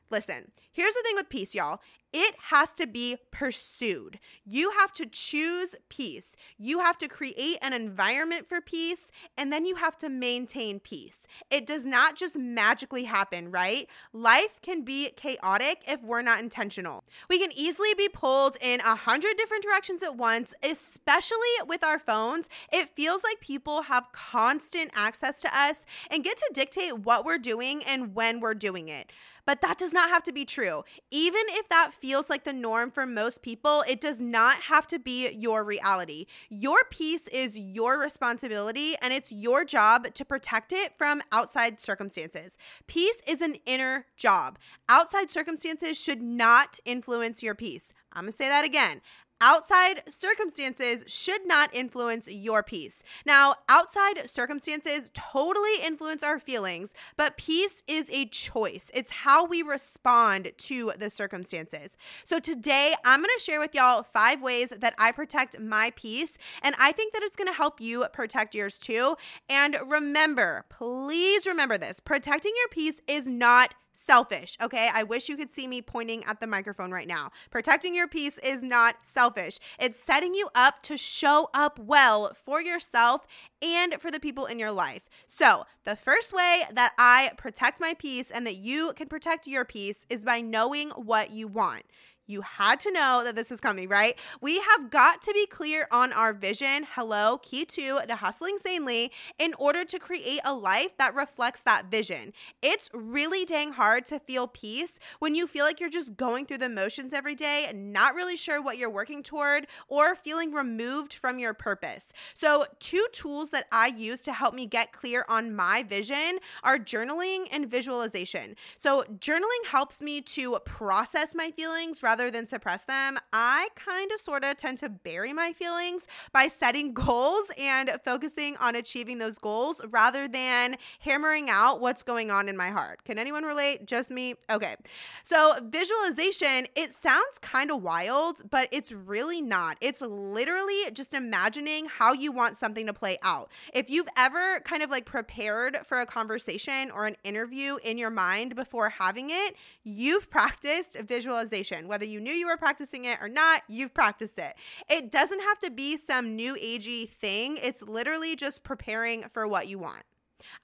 Listen, 0.10 0.52
here's 0.72 0.94
the 0.94 1.02
thing 1.04 1.16
with 1.16 1.30
peace, 1.30 1.56
y'all. 1.56 1.80
It 2.14 2.36
has 2.50 2.72
to 2.72 2.88
be 2.88 3.18
pursued. 3.32 4.20
You 4.46 4.72
have 4.72 4.92
to 4.94 5.06
choose 5.06 5.76
peace. 5.90 6.36
You 6.58 6.80
have 6.80 6.98
to 7.00 7.08
create 7.08 7.58
an 7.62 7.74
environment 7.74 8.48
for 8.50 8.60
peace, 8.60 9.12
and 9.38 9.52
then 9.52 9.66
you 9.66 9.76
have 9.76 9.98
to 10.00 10.10
maintain 10.10 10.80
peace. 10.80 11.26
It 11.50 11.66
does 11.66 11.86
not 11.86 12.16
just 12.16 12.38
magically 12.38 13.06
happen, 13.06 13.50
right? 13.50 13.88
Life 14.14 14.62
can 14.62 14.84
be 14.84 15.12
chaotic 15.16 15.84
if 15.88 16.02
we're 16.04 16.22
not 16.22 16.40
intentional. 16.40 17.04
We 17.30 17.40
can 17.40 17.52
easily 17.54 17.94
be 17.94 18.10
pulled 18.10 18.58
in 18.62 18.82
a 18.82 18.96
hundred 18.96 19.38
different 19.38 19.64
directions 19.64 20.04
at 20.04 20.18
once, 20.18 20.54
especially 20.64 21.38
with 21.66 21.84
our 21.84 22.00
phones. 22.00 22.50
It 22.72 22.90
feels 22.90 23.24
like 23.24 23.40
people 23.40 23.84
have 23.84 24.12
constant 24.12 24.92
access 24.96 25.36
to 25.42 25.58
us 25.58 25.86
and 26.10 26.24
get 26.24 26.38
to 26.38 26.52
dictate 26.54 27.00
what 27.00 27.26
we're 27.26 27.38
doing 27.38 27.84
and 27.86 28.14
when 28.14 28.40
we're 28.40 28.54
doing 28.54 28.90
it. 28.90 29.12
But 29.52 29.60
that 29.64 29.78
does 29.78 29.92
not 29.92 30.10
have 30.10 30.24
to 30.24 30.32
be 30.32 30.46
true. 30.46 30.86
Even 31.10 31.42
if 31.50 31.68
that 31.68 31.92
feels 31.92 32.30
like 32.30 32.46
the 32.46 32.54
norm 32.54 32.90
for 32.90 33.06
most 33.06 33.42
people, 33.42 33.84
it 33.86 34.00
does 34.00 34.18
not 34.18 34.62
have 34.62 34.88
to 34.88 34.98
be 34.98 35.30
your 35.30 35.66
reality. 35.66 36.26
Your 36.48 36.86
peace 36.90 37.28
is 37.28 37.60
your 37.60 38.00
responsibility, 38.00 38.96
and 39.02 39.12
it's 39.12 39.30
your 39.30 39.66
job 39.66 40.14
to 40.14 40.24
protect 40.24 40.72
it 40.72 40.98
from 40.98 41.22
outside 41.34 41.82
circumstances. 41.82 42.58
Peace 42.88 43.22
is 43.28 43.42
an 43.42 43.58
inner 43.66 44.06
job. 44.16 44.58
Outside 44.88 45.30
circumstances 45.30 46.00
should 46.00 46.22
not 46.22 46.80
influence 46.86 47.44
your 47.44 47.54
peace. 47.54 47.94
I'm 48.14 48.24
gonna 48.24 48.32
say 48.32 48.48
that 48.48 48.64
again. 48.64 49.02
Outside 49.44 50.04
circumstances 50.08 51.04
should 51.08 51.48
not 51.48 51.74
influence 51.74 52.30
your 52.30 52.62
peace. 52.62 53.04
Now, 53.26 53.56
outside 53.68 54.30
circumstances 54.30 55.10
totally 55.16 55.82
influence 55.82 56.22
our 56.22 56.40
feelings, 56.40 56.94
but 57.18 57.38
peace 57.38 57.82
is 57.88 58.08
a 58.12 58.26
choice. 58.26 58.92
It's 58.94 59.12
how 59.12 59.46
we 59.46 59.64
respond 59.64 60.52
to 60.56 60.92
the 60.96 61.10
circumstances. 61.10 61.98
So, 62.24 62.40
today 62.40 62.94
I'm 63.04 63.22
gonna 63.22 63.34
share 63.40 63.60
with 63.60 63.74
y'all 63.74 64.04
five 64.04 64.44
ways 64.44 64.70
that 64.70 64.94
I 65.00 65.12
protect 65.12 65.60
my 65.60 65.92
peace, 65.96 66.38
and 66.62 66.76
I 66.80 66.92
think 66.92 67.14
that 67.14 67.24
it's 67.24 67.36
gonna 67.36 67.52
help 67.52 67.82
you 67.82 68.06
protect 68.14 68.54
yours 68.54 68.78
too. 68.78 69.16
And 69.50 69.76
remember, 69.88 70.66
please 70.70 71.48
remember 71.48 71.80
this 71.80 72.00
protecting 72.00 72.54
your 72.56 72.70
peace 72.70 73.02
is 73.08 73.28
not 73.28 73.74
selfish. 73.94 74.58
Okay. 74.62 74.90
I 74.94 75.04
wish 75.04 75.30
you 75.30 75.38
could 75.38 75.52
see 75.54 75.68
me 75.68 75.82
pointing 75.82 76.24
at 76.26 76.40
the 76.40 76.48
microphone 76.48 76.92
right 76.92 77.08
now. 77.08 77.32
Protecting 77.50 77.96
your 77.96 78.08
peace 78.08 78.38
is 78.40 78.62
not 78.62 78.96
selfish, 79.02 79.60
it's 79.80 80.00
setting 80.00 80.34
you 80.34 80.50
up 80.56 80.82
to 80.84 80.98
show 80.98 81.50
up 81.54 81.80
well 81.80 82.32
for 82.34 82.62
yourself 82.62 83.26
and 83.62 83.96
for 83.96 84.12
the 84.12 84.20
people 84.20 84.46
in 84.46 84.60
your 84.60 84.72
life. 84.72 85.04
So, 85.28 85.66
the 85.84 85.96
first 85.96 86.34
way 86.34 86.64
that 86.72 86.94
I 86.98 87.32
protect 87.38 87.80
my 87.80 87.94
peace 87.94 88.32
and 88.32 88.46
that 88.48 88.58
you 88.58 88.94
can 88.96 89.08
protect 89.08 89.48
your 89.48 89.66
peace 89.66 90.06
is 90.10 90.24
by 90.24 90.42
knowing 90.42 90.90
what 90.92 91.32
you 91.32 91.48
want. 91.48 91.84
You 92.32 92.42
had 92.42 92.80
to 92.82 92.92
know 92.92 93.24
that 93.26 93.36
this 93.36 93.52
was 93.52 93.60
coming, 93.60 93.90
right? 93.90 94.18
We 94.40 94.60
have 94.60 94.90
got 94.90 95.22
to 95.24 95.34
be 95.34 95.46
clear 95.46 95.88
on 95.92 96.14
our 96.14 96.32
vision. 96.32 96.88
Hello, 96.96 97.40
key 97.40 97.66
two 97.66 98.00
to 98.08 98.16
hustling 98.16 98.58
sanely 98.58 99.12
in 99.38 99.54
order 99.56 99.84
to 99.84 100.00
create 100.00 100.40
a 100.46 100.54
life 100.54 100.96
that 100.98 101.14
reflects 101.14 101.60
that 101.62 101.92
vision. 101.92 102.32
It's 102.62 102.90
really 102.94 103.44
dang 103.44 103.74
hard 103.74 104.06
to 104.06 104.20
feel 104.20 104.48
peace 104.48 104.98
when 105.20 105.36
you 105.36 105.46
feel 105.46 105.66
like 105.66 105.82
you're 105.82 105.90
just 105.90 106.16
going 106.16 106.46
through 106.46 106.60
the 106.60 106.70
motions 106.70 107.12
every 107.12 107.36
day, 107.36 107.70
not 107.76 108.16
really 108.16 108.38
sure 108.38 108.62
what 108.62 108.78
you're 108.78 108.90
working 108.90 109.24
toward, 109.24 109.68
or 109.90 110.16
feeling 110.16 110.54
removed 110.54 111.14
from 111.14 111.38
your 111.38 111.54
purpose. 111.54 112.14
So, 112.34 112.66
two 112.80 113.06
tools 113.12 113.50
that 113.50 113.68
I 113.74 113.88
use 113.88 114.22
to 114.22 114.32
help 114.32 114.54
me 114.54 114.66
get 114.68 114.94
clear 114.94 115.26
on 115.28 115.54
my 115.54 115.84
vision 115.84 116.40
are 116.64 116.78
journaling 116.78 117.48
and 117.52 117.70
visualization. 117.70 118.56
So, 118.78 119.04
journaling 119.20 119.66
helps 119.68 120.02
me 120.02 120.22
to 120.22 120.58
process 120.64 121.36
my 121.36 121.52
feelings 121.52 122.02
rather 122.02 122.21
than 122.30 122.46
suppress 122.46 122.84
them, 122.84 123.18
I 123.34 123.70
kind 123.76 124.12
of 124.12 124.20
sort 124.20 124.44
of 124.44 124.58
tend 124.58 124.78
to 124.80 124.90
bury 124.90 125.34
my 125.34 125.54
feelings 125.54 126.06
by 126.32 126.48
setting 126.48 126.94
goals 126.94 127.50
and 127.58 127.90
focusing 128.04 128.58
on 128.58 128.76
achieving 128.76 129.18
those 129.18 129.38
goals 129.38 129.82
rather 129.90 130.28
than 130.28 130.76
hammering 131.00 131.50
out 131.50 131.82
what's 131.82 132.04
going 132.04 132.30
on 132.30 132.50
in 132.50 132.58
my 132.58 132.70
heart. 132.70 133.04
Can 133.06 133.18
anyone 133.18 133.44
relate? 133.44 133.86
Just 133.86 134.12
me? 134.12 134.36
Okay. 134.50 134.76
So, 135.24 135.56
visualization, 135.64 136.68
it 136.76 136.94
sounds 136.94 137.40
kind 137.42 137.72
of 137.72 137.82
wild, 137.82 138.42
but 138.50 138.68
it's 138.72 138.92
really 138.92 139.42
not. 139.42 139.78
It's 139.82 140.02
literally 140.02 140.92
just 140.94 141.14
imagining 141.14 141.86
how 141.86 142.14
you 142.14 142.32
want 142.32 142.58
something 142.58 142.86
to 142.88 142.94
play 142.94 143.18
out. 143.24 143.50
If 143.74 143.90
you've 143.90 144.10
ever 144.18 144.60
kind 144.62 144.84
of 144.84 144.90
like 144.90 145.06
prepared 145.06 145.80
for 145.86 146.02
a 146.02 146.06
conversation 146.06 146.92
or 146.92 147.06
an 147.06 147.16
interview 147.24 147.78
in 147.84 147.98
your 147.98 148.10
mind 148.10 148.56
before 148.56 148.90
having 148.90 149.30
it, 149.30 149.56
you've 149.84 150.30
practiced 150.30 150.98
visualization, 151.00 151.88
whether 151.88 152.06
you 152.12 152.20
knew 152.20 152.34
you 152.34 152.48
were 152.48 152.58
practicing 152.58 153.06
it 153.06 153.20
or 153.22 153.30
not, 153.30 153.64
you've 153.68 153.94
practiced 153.94 154.38
it. 154.38 154.56
It 154.90 155.12
doesn't 155.12 155.40
have 155.40 155.60
to 155.60 155.72
be 155.72 155.98
some 155.98 156.36
new 156.36 156.56
agey 156.56 157.10
thing, 157.10 157.58
it's 157.62 157.82
literally 157.82 158.36
just 158.36 158.64
preparing 158.64 159.24
for 159.34 159.48
what 159.48 159.68
you 159.68 159.80
want. 159.80 160.04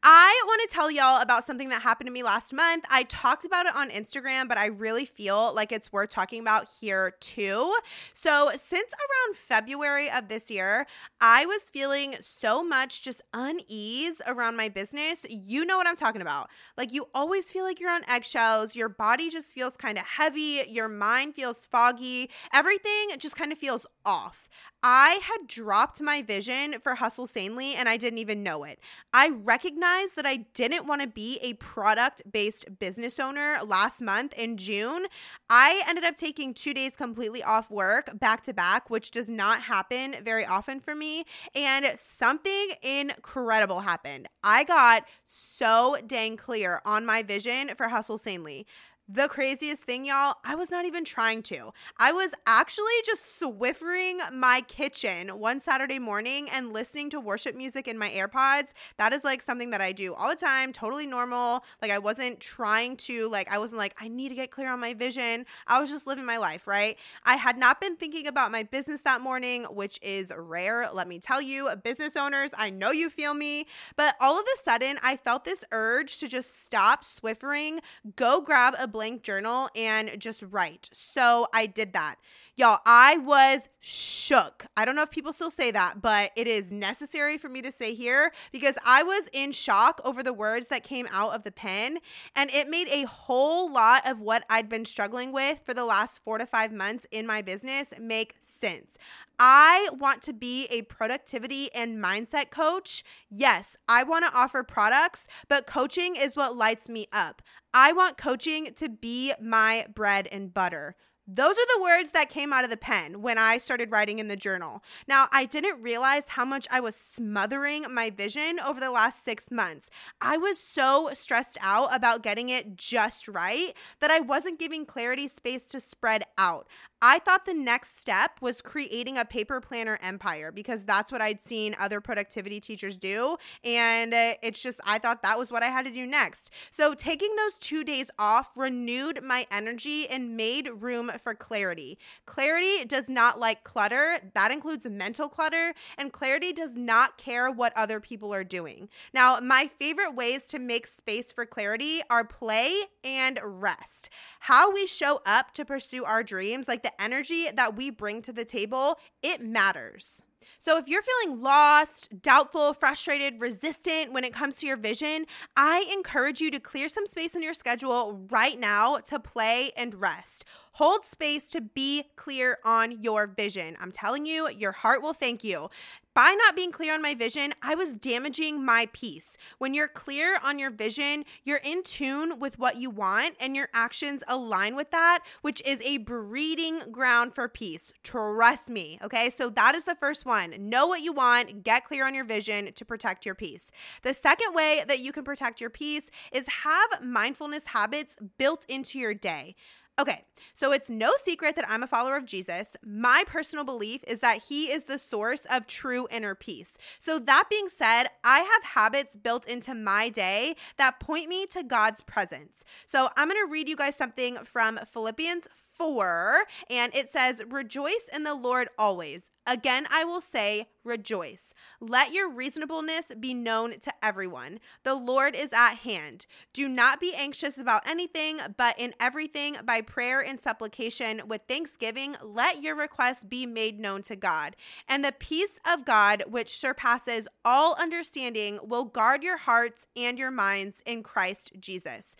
I 0.03 0.41
want 0.45 0.69
to 0.69 0.73
tell 0.73 0.89
y'all 0.89 1.21
about 1.21 1.45
something 1.45 1.69
that 1.69 1.81
happened 1.81 2.07
to 2.07 2.11
me 2.11 2.23
last 2.23 2.53
month. 2.53 2.85
I 2.89 3.03
talked 3.03 3.45
about 3.45 3.65
it 3.65 3.75
on 3.75 3.89
Instagram, 3.89 4.47
but 4.47 4.57
I 4.57 4.67
really 4.67 5.05
feel 5.05 5.53
like 5.53 5.71
it's 5.71 5.91
worth 5.91 6.09
talking 6.09 6.41
about 6.41 6.67
here 6.79 7.15
too. 7.19 7.75
So, 8.13 8.51
since 8.55 8.91
around 8.93 9.37
February 9.37 10.09
of 10.09 10.27
this 10.27 10.49
year, 10.49 10.87
I 11.21 11.45
was 11.45 11.69
feeling 11.69 12.15
so 12.21 12.63
much 12.63 13.01
just 13.01 13.21
unease 13.33 14.21
around 14.25 14.57
my 14.57 14.69
business. 14.69 15.25
You 15.29 15.65
know 15.65 15.77
what 15.77 15.87
I'm 15.87 15.95
talking 15.95 16.21
about. 16.21 16.49
Like, 16.77 16.91
you 16.91 17.07
always 17.13 17.49
feel 17.49 17.63
like 17.63 17.79
you're 17.79 17.91
on 17.91 18.03
eggshells. 18.09 18.75
Your 18.75 18.89
body 18.89 19.29
just 19.29 19.47
feels 19.47 19.77
kind 19.77 19.97
of 19.97 20.05
heavy. 20.05 20.63
Your 20.67 20.89
mind 20.89 21.35
feels 21.35 21.65
foggy. 21.65 22.29
Everything 22.53 23.09
just 23.17 23.35
kind 23.35 23.51
of 23.51 23.57
feels 23.57 23.85
off. 24.05 24.47
I 24.83 25.19
had 25.23 25.47
dropped 25.47 26.01
my 26.01 26.21
vision 26.21 26.75
for 26.81 26.95
Hustle 26.95 27.27
Sanely 27.27 27.73
and 27.73 27.89
I 27.89 27.97
didn't 27.97 28.19
even 28.19 28.43
know 28.43 28.63
it. 28.63 28.79
I 29.11 29.29
recognized 29.29 29.66
that 29.75 30.25
I 30.25 30.45
didn't 30.53 30.87
want 30.87 31.01
to 31.01 31.07
be 31.07 31.39
a 31.41 31.53
product 31.53 32.21
based 32.31 32.79
business 32.79 33.19
owner 33.19 33.57
last 33.65 34.01
month 34.01 34.33
in 34.33 34.57
June. 34.57 35.07
I 35.49 35.83
ended 35.87 36.03
up 36.03 36.15
taking 36.15 36.53
two 36.53 36.73
days 36.73 36.95
completely 36.95 37.43
off 37.43 37.69
work 37.69 38.17
back 38.19 38.43
to 38.43 38.53
back, 38.53 38.89
which 38.89 39.11
does 39.11 39.29
not 39.29 39.61
happen 39.61 40.15
very 40.23 40.45
often 40.45 40.79
for 40.79 40.95
me. 40.95 41.25
And 41.55 41.85
something 41.97 42.69
incredible 42.81 43.81
happened. 43.81 44.27
I 44.43 44.63
got 44.63 45.03
so 45.25 45.97
dang 46.05 46.37
clear 46.37 46.81
on 46.85 47.05
my 47.05 47.23
vision 47.23 47.71
for 47.75 47.89
Hustle 47.89 48.17
Sanely. 48.17 48.65
The 49.09 49.29
craziest 49.29 49.83
thing, 49.83 50.03
y'all, 50.03 50.35
I 50.43 50.55
was 50.55 50.69
not 50.69 50.83
even 50.83 51.05
trying 51.05 51.41
to. 51.43 51.71
I 51.97 52.11
was 52.11 52.33
actually 52.45 52.91
just 53.05 53.41
swiffering 53.41 54.17
my 54.33 54.59
kitchen 54.67 55.29
one 55.39 55.61
Saturday 55.61 55.97
morning 55.97 56.49
and 56.51 56.73
listening 56.73 57.09
to 57.11 57.21
worship 57.21 57.55
music 57.55 57.87
in 57.87 57.97
my 57.97 58.09
AirPods. 58.09 58.73
That 58.97 59.13
is 59.13 59.23
like 59.23 59.41
something 59.41 59.69
that 59.69 59.79
I 59.79 59.93
do 59.93 60.13
all 60.13 60.27
the 60.27 60.35
time, 60.35 60.73
totally 60.73 61.07
normal. 61.07 61.63
Like 61.81 61.89
I 61.89 61.99
wasn't 61.99 62.41
trying 62.41 62.97
to, 62.97 63.29
like, 63.29 63.49
I 63.49 63.59
wasn't 63.59 63.77
like, 63.77 63.95
I 63.97 64.09
need 64.09 64.27
to 64.27 64.35
get 64.35 64.51
clear 64.51 64.69
on 64.69 64.81
my 64.81 64.93
vision. 64.93 65.45
I 65.67 65.79
was 65.79 65.89
just 65.89 66.05
living 66.05 66.25
my 66.25 66.35
life, 66.35 66.67
right? 66.67 66.97
I 67.23 67.37
had 67.37 67.57
not 67.57 67.79
been 67.79 67.95
thinking 67.95 68.27
about 68.27 68.51
my 68.51 68.63
business 68.63 68.99
that 69.01 69.21
morning, 69.21 69.63
which 69.69 69.99
is 70.01 70.33
rare. 70.37 70.89
Let 70.93 71.07
me 71.07 71.19
tell 71.19 71.41
you, 71.41 71.69
business 71.81 72.17
owners, 72.17 72.53
I 72.57 72.71
know 72.71 72.91
you 72.91 73.09
feel 73.09 73.33
me. 73.33 73.67
But 73.95 74.17
all 74.19 74.37
of 74.37 74.43
a 74.53 74.57
sudden, 74.61 74.97
I 75.01 75.15
felt 75.15 75.45
this 75.45 75.63
urge 75.71 76.17
to 76.17 76.27
just 76.27 76.61
stop 76.61 77.05
swiffering, 77.05 77.79
go 78.17 78.41
grab 78.41 78.75
a 78.77 78.96
blank 78.97 79.21
journal 79.21 79.69
and 79.75 80.19
just 80.19 80.43
write. 80.49 80.89
So 80.91 81.45
I 81.53 81.67
did 81.67 81.93
that. 81.93 82.15
Y'all, 82.55 82.79
I 82.87 83.17
was 83.17 83.69
shook. 83.79 84.65
I 84.75 84.85
don't 84.85 84.95
know 84.95 85.03
if 85.03 85.11
people 85.11 85.31
still 85.31 85.51
say 85.51 85.69
that, 85.69 86.01
but 86.01 86.31
it 86.35 86.47
is 86.47 86.71
necessary 86.71 87.37
for 87.37 87.47
me 87.47 87.61
to 87.61 87.71
say 87.71 87.93
here 87.93 88.31
because 88.51 88.75
I 88.83 89.03
was 89.03 89.29
in 89.31 89.51
shock 89.51 90.01
over 90.03 90.23
the 90.23 90.33
words 90.33 90.69
that 90.69 90.83
came 90.83 91.07
out 91.11 91.35
of 91.35 91.43
the 91.43 91.51
pen. 91.51 91.99
And 92.35 92.49
it 92.49 92.67
made 92.67 92.87
a 92.87 93.03
whole 93.03 93.71
lot 93.71 94.09
of 94.09 94.19
what 94.19 94.43
I'd 94.49 94.67
been 94.67 94.85
struggling 94.85 95.31
with 95.31 95.59
for 95.63 95.75
the 95.75 95.85
last 95.85 96.23
four 96.23 96.39
to 96.39 96.47
five 96.47 96.71
months 96.71 97.05
in 97.11 97.27
my 97.27 97.43
business 97.43 97.93
make 97.99 98.35
sense. 98.41 98.97
I 99.39 99.89
want 99.93 100.21
to 100.23 100.33
be 100.33 100.65
a 100.71 100.81
productivity 100.83 101.73
and 101.73 102.03
mindset 102.03 102.49
coach. 102.49 103.03
Yes, 103.29 103.77
I 103.87 104.03
want 104.03 104.25
to 104.25 104.37
offer 104.37 104.63
products, 104.63 105.27
but 105.47 105.67
coaching 105.67 106.15
is 106.15 106.35
what 106.35 106.57
lights 106.57 106.89
me 106.89 107.07
up. 107.13 107.41
I 107.73 107.93
want 107.93 108.17
coaching 108.17 108.73
to 108.75 108.89
be 108.89 109.33
my 109.39 109.85
bread 109.93 110.27
and 110.31 110.53
butter. 110.53 110.95
Those 111.29 111.51
are 111.51 111.75
the 111.75 111.83
words 111.83 112.11
that 112.11 112.29
came 112.29 112.53
out 112.53 112.63
of 112.63 112.69
the 112.69 112.77
pen 112.77 113.21
when 113.21 113.37
I 113.37 113.57
started 113.57 113.91
writing 113.91 114.19
in 114.19 114.29
the 114.29 114.37
journal. 114.37 114.81
Now, 115.09 115.27
I 115.33 115.43
didn't 115.43 115.81
realize 115.81 116.29
how 116.29 116.45
much 116.45 116.65
I 116.71 116.79
was 116.79 116.95
smothering 116.95 117.85
my 117.93 118.09
vision 118.09 118.61
over 118.65 118.79
the 118.79 118.91
last 118.91 119.25
six 119.25 119.51
months. 119.51 119.89
I 120.21 120.37
was 120.37 120.57
so 120.57 121.09
stressed 121.13 121.57
out 121.59 121.93
about 121.93 122.23
getting 122.23 122.47
it 122.47 122.77
just 122.77 123.27
right 123.27 123.73
that 123.99 124.09
I 124.09 124.21
wasn't 124.21 124.57
giving 124.57 124.85
clarity 124.85 125.27
space 125.27 125.65
to 125.65 125.81
spread 125.81 126.23
out. 126.37 126.69
I 127.01 127.19
thought 127.19 127.45
the 127.45 127.53
next 127.53 127.99
step 127.99 128.41
was 128.41 128.59
creating 128.59 129.19
a 129.19 129.25
paper 129.25 129.61
planner 129.61 129.99
empire 130.01 130.51
because 130.51 130.83
that's 130.83 131.11
what 131.11 131.21
I'd 131.21 131.43
seen 131.43 131.75
other 131.79 132.01
productivity 132.01 132.59
teachers 132.59 132.97
do. 132.97 133.37
And 133.63 134.15
uh, 134.15 134.33
it's 134.41 134.61
just, 134.61 134.79
I 134.83 134.97
thought 134.97 135.21
that 135.21 135.37
was 135.37 135.51
what 135.51 135.61
I 135.61 135.67
had 135.67 135.85
to 135.85 135.91
do 135.91 136.07
next. 136.07 136.51
So 136.71 136.95
taking 136.95 137.35
those 137.35 137.53
two 137.59 137.83
days 137.83 138.09
off 138.17 138.49
renewed 138.57 139.23
my 139.23 139.45
energy 139.51 140.09
and 140.09 140.35
made 140.35 140.69
room 140.73 141.11
for 141.23 141.35
clarity. 141.35 141.99
Clarity 142.25 142.85
does 142.85 143.07
not 143.07 143.39
like 143.39 143.63
clutter, 143.63 144.19
that 144.33 144.49
includes 144.49 144.87
mental 144.89 145.29
clutter, 145.29 145.75
and 145.99 146.11
clarity 146.11 146.51
does 146.51 146.75
not 146.75 147.19
care 147.19 147.51
what 147.51 147.77
other 147.77 147.99
people 147.99 148.33
are 148.33 148.43
doing. 148.43 148.89
Now, 149.13 149.39
my 149.39 149.69
favorite 149.77 150.15
ways 150.15 150.45
to 150.45 150.57
make 150.57 150.87
space 150.87 151.31
for 151.31 151.45
clarity 151.45 152.01
are 152.09 152.23
play 152.23 152.73
and 153.03 153.39
rest. 153.43 154.09
How 154.39 154.73
we 154.73 154.87
show 154.87 155.21
up 155.25 155.53
to 155.53 155.63
pursue 155.63 156.03
our 156.03 156.23
dreams, 156.23 156.67
like 156.67 156.86
the 156.87 157.01
energy 157.01 157.47
that 157.53 157.75
we 157.75 157.89
bring 157.89 158.21
to 158.23 158.31
the 158.31 158.45
table, 158.45 158.97
it 159.21 159.41
matters. 159.41 160.23
So, 160.59 160.77
if 160.77 160.87
you're 160.87 161.01
feeling 161.01 161.41
lost, 161.41 162.21
doubtful, 162.21 162.73
frustrated, 162.73 163.41
resistant 163.41 164.13
when 164.13 164.23
it 164.23 164.33
comes 164.33 164.55
to 164.57 164.67
your 164.67 164.77
vision, 164.77 165.25
I 165.57 165.85
encourage 165.91 166.39
you 166.39 166.49
to 166.51 166.59
clear 166.59 166.87
some 166.87 167.05
space 167.05 167.35
in 167.35 167.43
your 167.43 167.53
schedule 167.53 168.25
right 168.31 168.57
now 168.57 168.99
to 168.99 169.19
play 169.19 169.71
and 169.75 169.93
rest. 169.95 170.45
Hold 170.73 171.05
space 171.05 171.49
to 171.49 171.61
be 171.61 172.05
clear 172.15 172.59
on 172.63 173.03
your 173.03 173.27
vision. 173.27 173.75
I'm 173.81 173.91
telling 173.91 174.25
you, 174.25 174.49
your 174.49 174.71
heart 174.71 175.01
will 175.01 175.13
thank 175.13 175.43
you 175.43 175.69
by 176.17 176.35
not 176.35 176.55
being 176.55 176.71
clear 176.71 176.95
on 176.95 177.01
my 177.03 177.13
vision, 177.13 177.53
I 177.61 177.75
was 177.75 177.93
damaging 177.93 178.65
my 178.65 178.89
peace. 178.91 179.37
When 179.59 179.75
you're 179.75 179.87
clear 179.87 180.39
on 180.43 180.57
your 180.57 180.71
vision, 180.71 181.25
you're 181.43 181.61
in 181.63 181.83
tune 181.83 182.39
with 182.39 182.57
what 182.57 182.77
you 182.77 182.89
want 182.89 183.35
and 183.39 183.55
your 183.55 183.69
actions 183.71 184.23
align 184.27 184.75
with 184.75 184.89
that, 184.89 185.19
which 185.43 185.61
is 185.63 185.79
a 185.83 185.99
breeding 185.99 186.79
ground 186.91 187.35
for 187.35 187.47
peace. 187.47 187.93
Trust 188.01 188.67
me. 188.67 188.97
Okay. 189.03 189.29
So 189.29 189.51
that 189.51 189.75
is 189.75 189.83
the 189.83 189.93
first 189.93 190.25
one. 190.25 190.55
Know 190.57 190.87
what 190.87 191.01
you 191.01 191.13
want, 191.13 191.63
get 191.63 191.85
clear 191.85 192.07
on 192.07 192.15
your 192.15 192.25
vision 192.25 192.73
to 192.73 192.83
protect 192.83 193.23
your 193.23 193.35
peace. 193.35 193.71
The 194.01 194.15
second 194.15 194.55
way 194.55 194.83
that 194.87 194.97
you 194.97 195.11
can 195.11 195.23
protect 195.23 195.61
your 195.61 195.69
peace 195.69 196.09
is 196.31 196.47
have 196.47 197.03
mindfulness 197.03 197.67
habits 197.67 198.17
built 198.39 198.65
into 198.67 198.97
your 198.97 199.13
day. 199.13 199.53
Okay, 199.99 200.25
so 200.53 200.71
it's 200.71 200.91
no 200.91 201.11
secret 201.23 201.55
that 201.55 201.67
I'm 201.67 201.81
a 201.81 201.87
follower 201.87 202.17
of 202.17 202.25
Jesus. 202.25 202.75
My 202.85 203.23
personal 203.25 203.65
belief 203.65 204.03
is 204.05 204.19
that 204.19 204.43
he 204.43 204.71
is 204.71 204.83
the 204.83 204.99
source 204.99 205.47
of 205.49 205.65
true 205.65 206.07
inner 206.11 206.35
peace. 206.35 206.77
So, 206.99 207.17
that 207.17 207.45
being 207.49 207.67
said, 207.67 208.05
I 208.23 208.39
have 208.39 208.63
habits 208.63 209.15
built 209.15 209.47
into 209.47 209.73
my 209.73 210.09
day 210.09 210.55
that 210.77 210.99
point 210.99 211.29
me 211.29 211.47
to 211.47 211.63
God's 211.63 212.01
presence. 212.01 212.63
So, 212.85 213.09
I'm 213.17 213.27
gonna 213.27 213.47
read 213.47 213.67
you 213.67 213.75
guys 213.75 213.95
something 213.95 214.35
from 214.43 214.79
Philippians 214.85 215.47
4, 215.77 216.43
and 216.69 216.95
it 216.95 217.09
says, 217.09 217.41
Rejoice 217.49 218.09
in 218.13 218.23
the 218.23 218.35
Lord 218.35 218.69
always. 218.77 219.31
Again, 219.49 219.87
I 219.89 220.03
will 220.03 220.19
say, 220.19 220.67
rejoice. 220.83 221.53
Let 221.79 222.11
your 222.11 222.29
reasonableness 222.29 223.13
be 223.17 223.33
known 223.33 223.79
to 223.79 223.93
everyone. 224.03 224.59
The 224.83 224.95
Lord 224.95 225.35
is 225.35 225.53
at 225.53 225.75
hand. 225.75 226.25
Do 226.51 226.67
not 226.67 226.99
be 226.99 227.13
anxious 227.15 227.57
about 227.57 227.87
anything, 227.87 228.39
but 228.57 228.77
in 228.77 228.93
everything, 228.99 229.55
by 229.63 229.79
prayer 229.79 230.21
and 230.21 230.37
supplication, 230.37 231.21
with 231.27 231.43
thanksgiving, 231.47 232.17
let 232.21 232.61
your 232.61 232.75
requests 232.75 233.23
be 233.23 233.45
made 233.45 233.79
known 233.79 234.01
to 234.03 234.17
God. 234.17 234.57
And 234.89 235.03
the 235.03 235.13
peace 235.17 235.59
of 235.65 235.85
God, 235.85 236.23
which 236.27 236.57
surpasses 236.57 237.25
all 237.45 237.75
understanding, 237.75 238.59
will 238.61 238.83
guard 238.83 239.23
your 239.23 239.37
hearts 239.37 239.87
and 239.95 240.19
your 240.19 240.31
minds 240.31 240.83
in 240.85 241.03
Christ 241.03 241.53
Jesus 241.57 242.17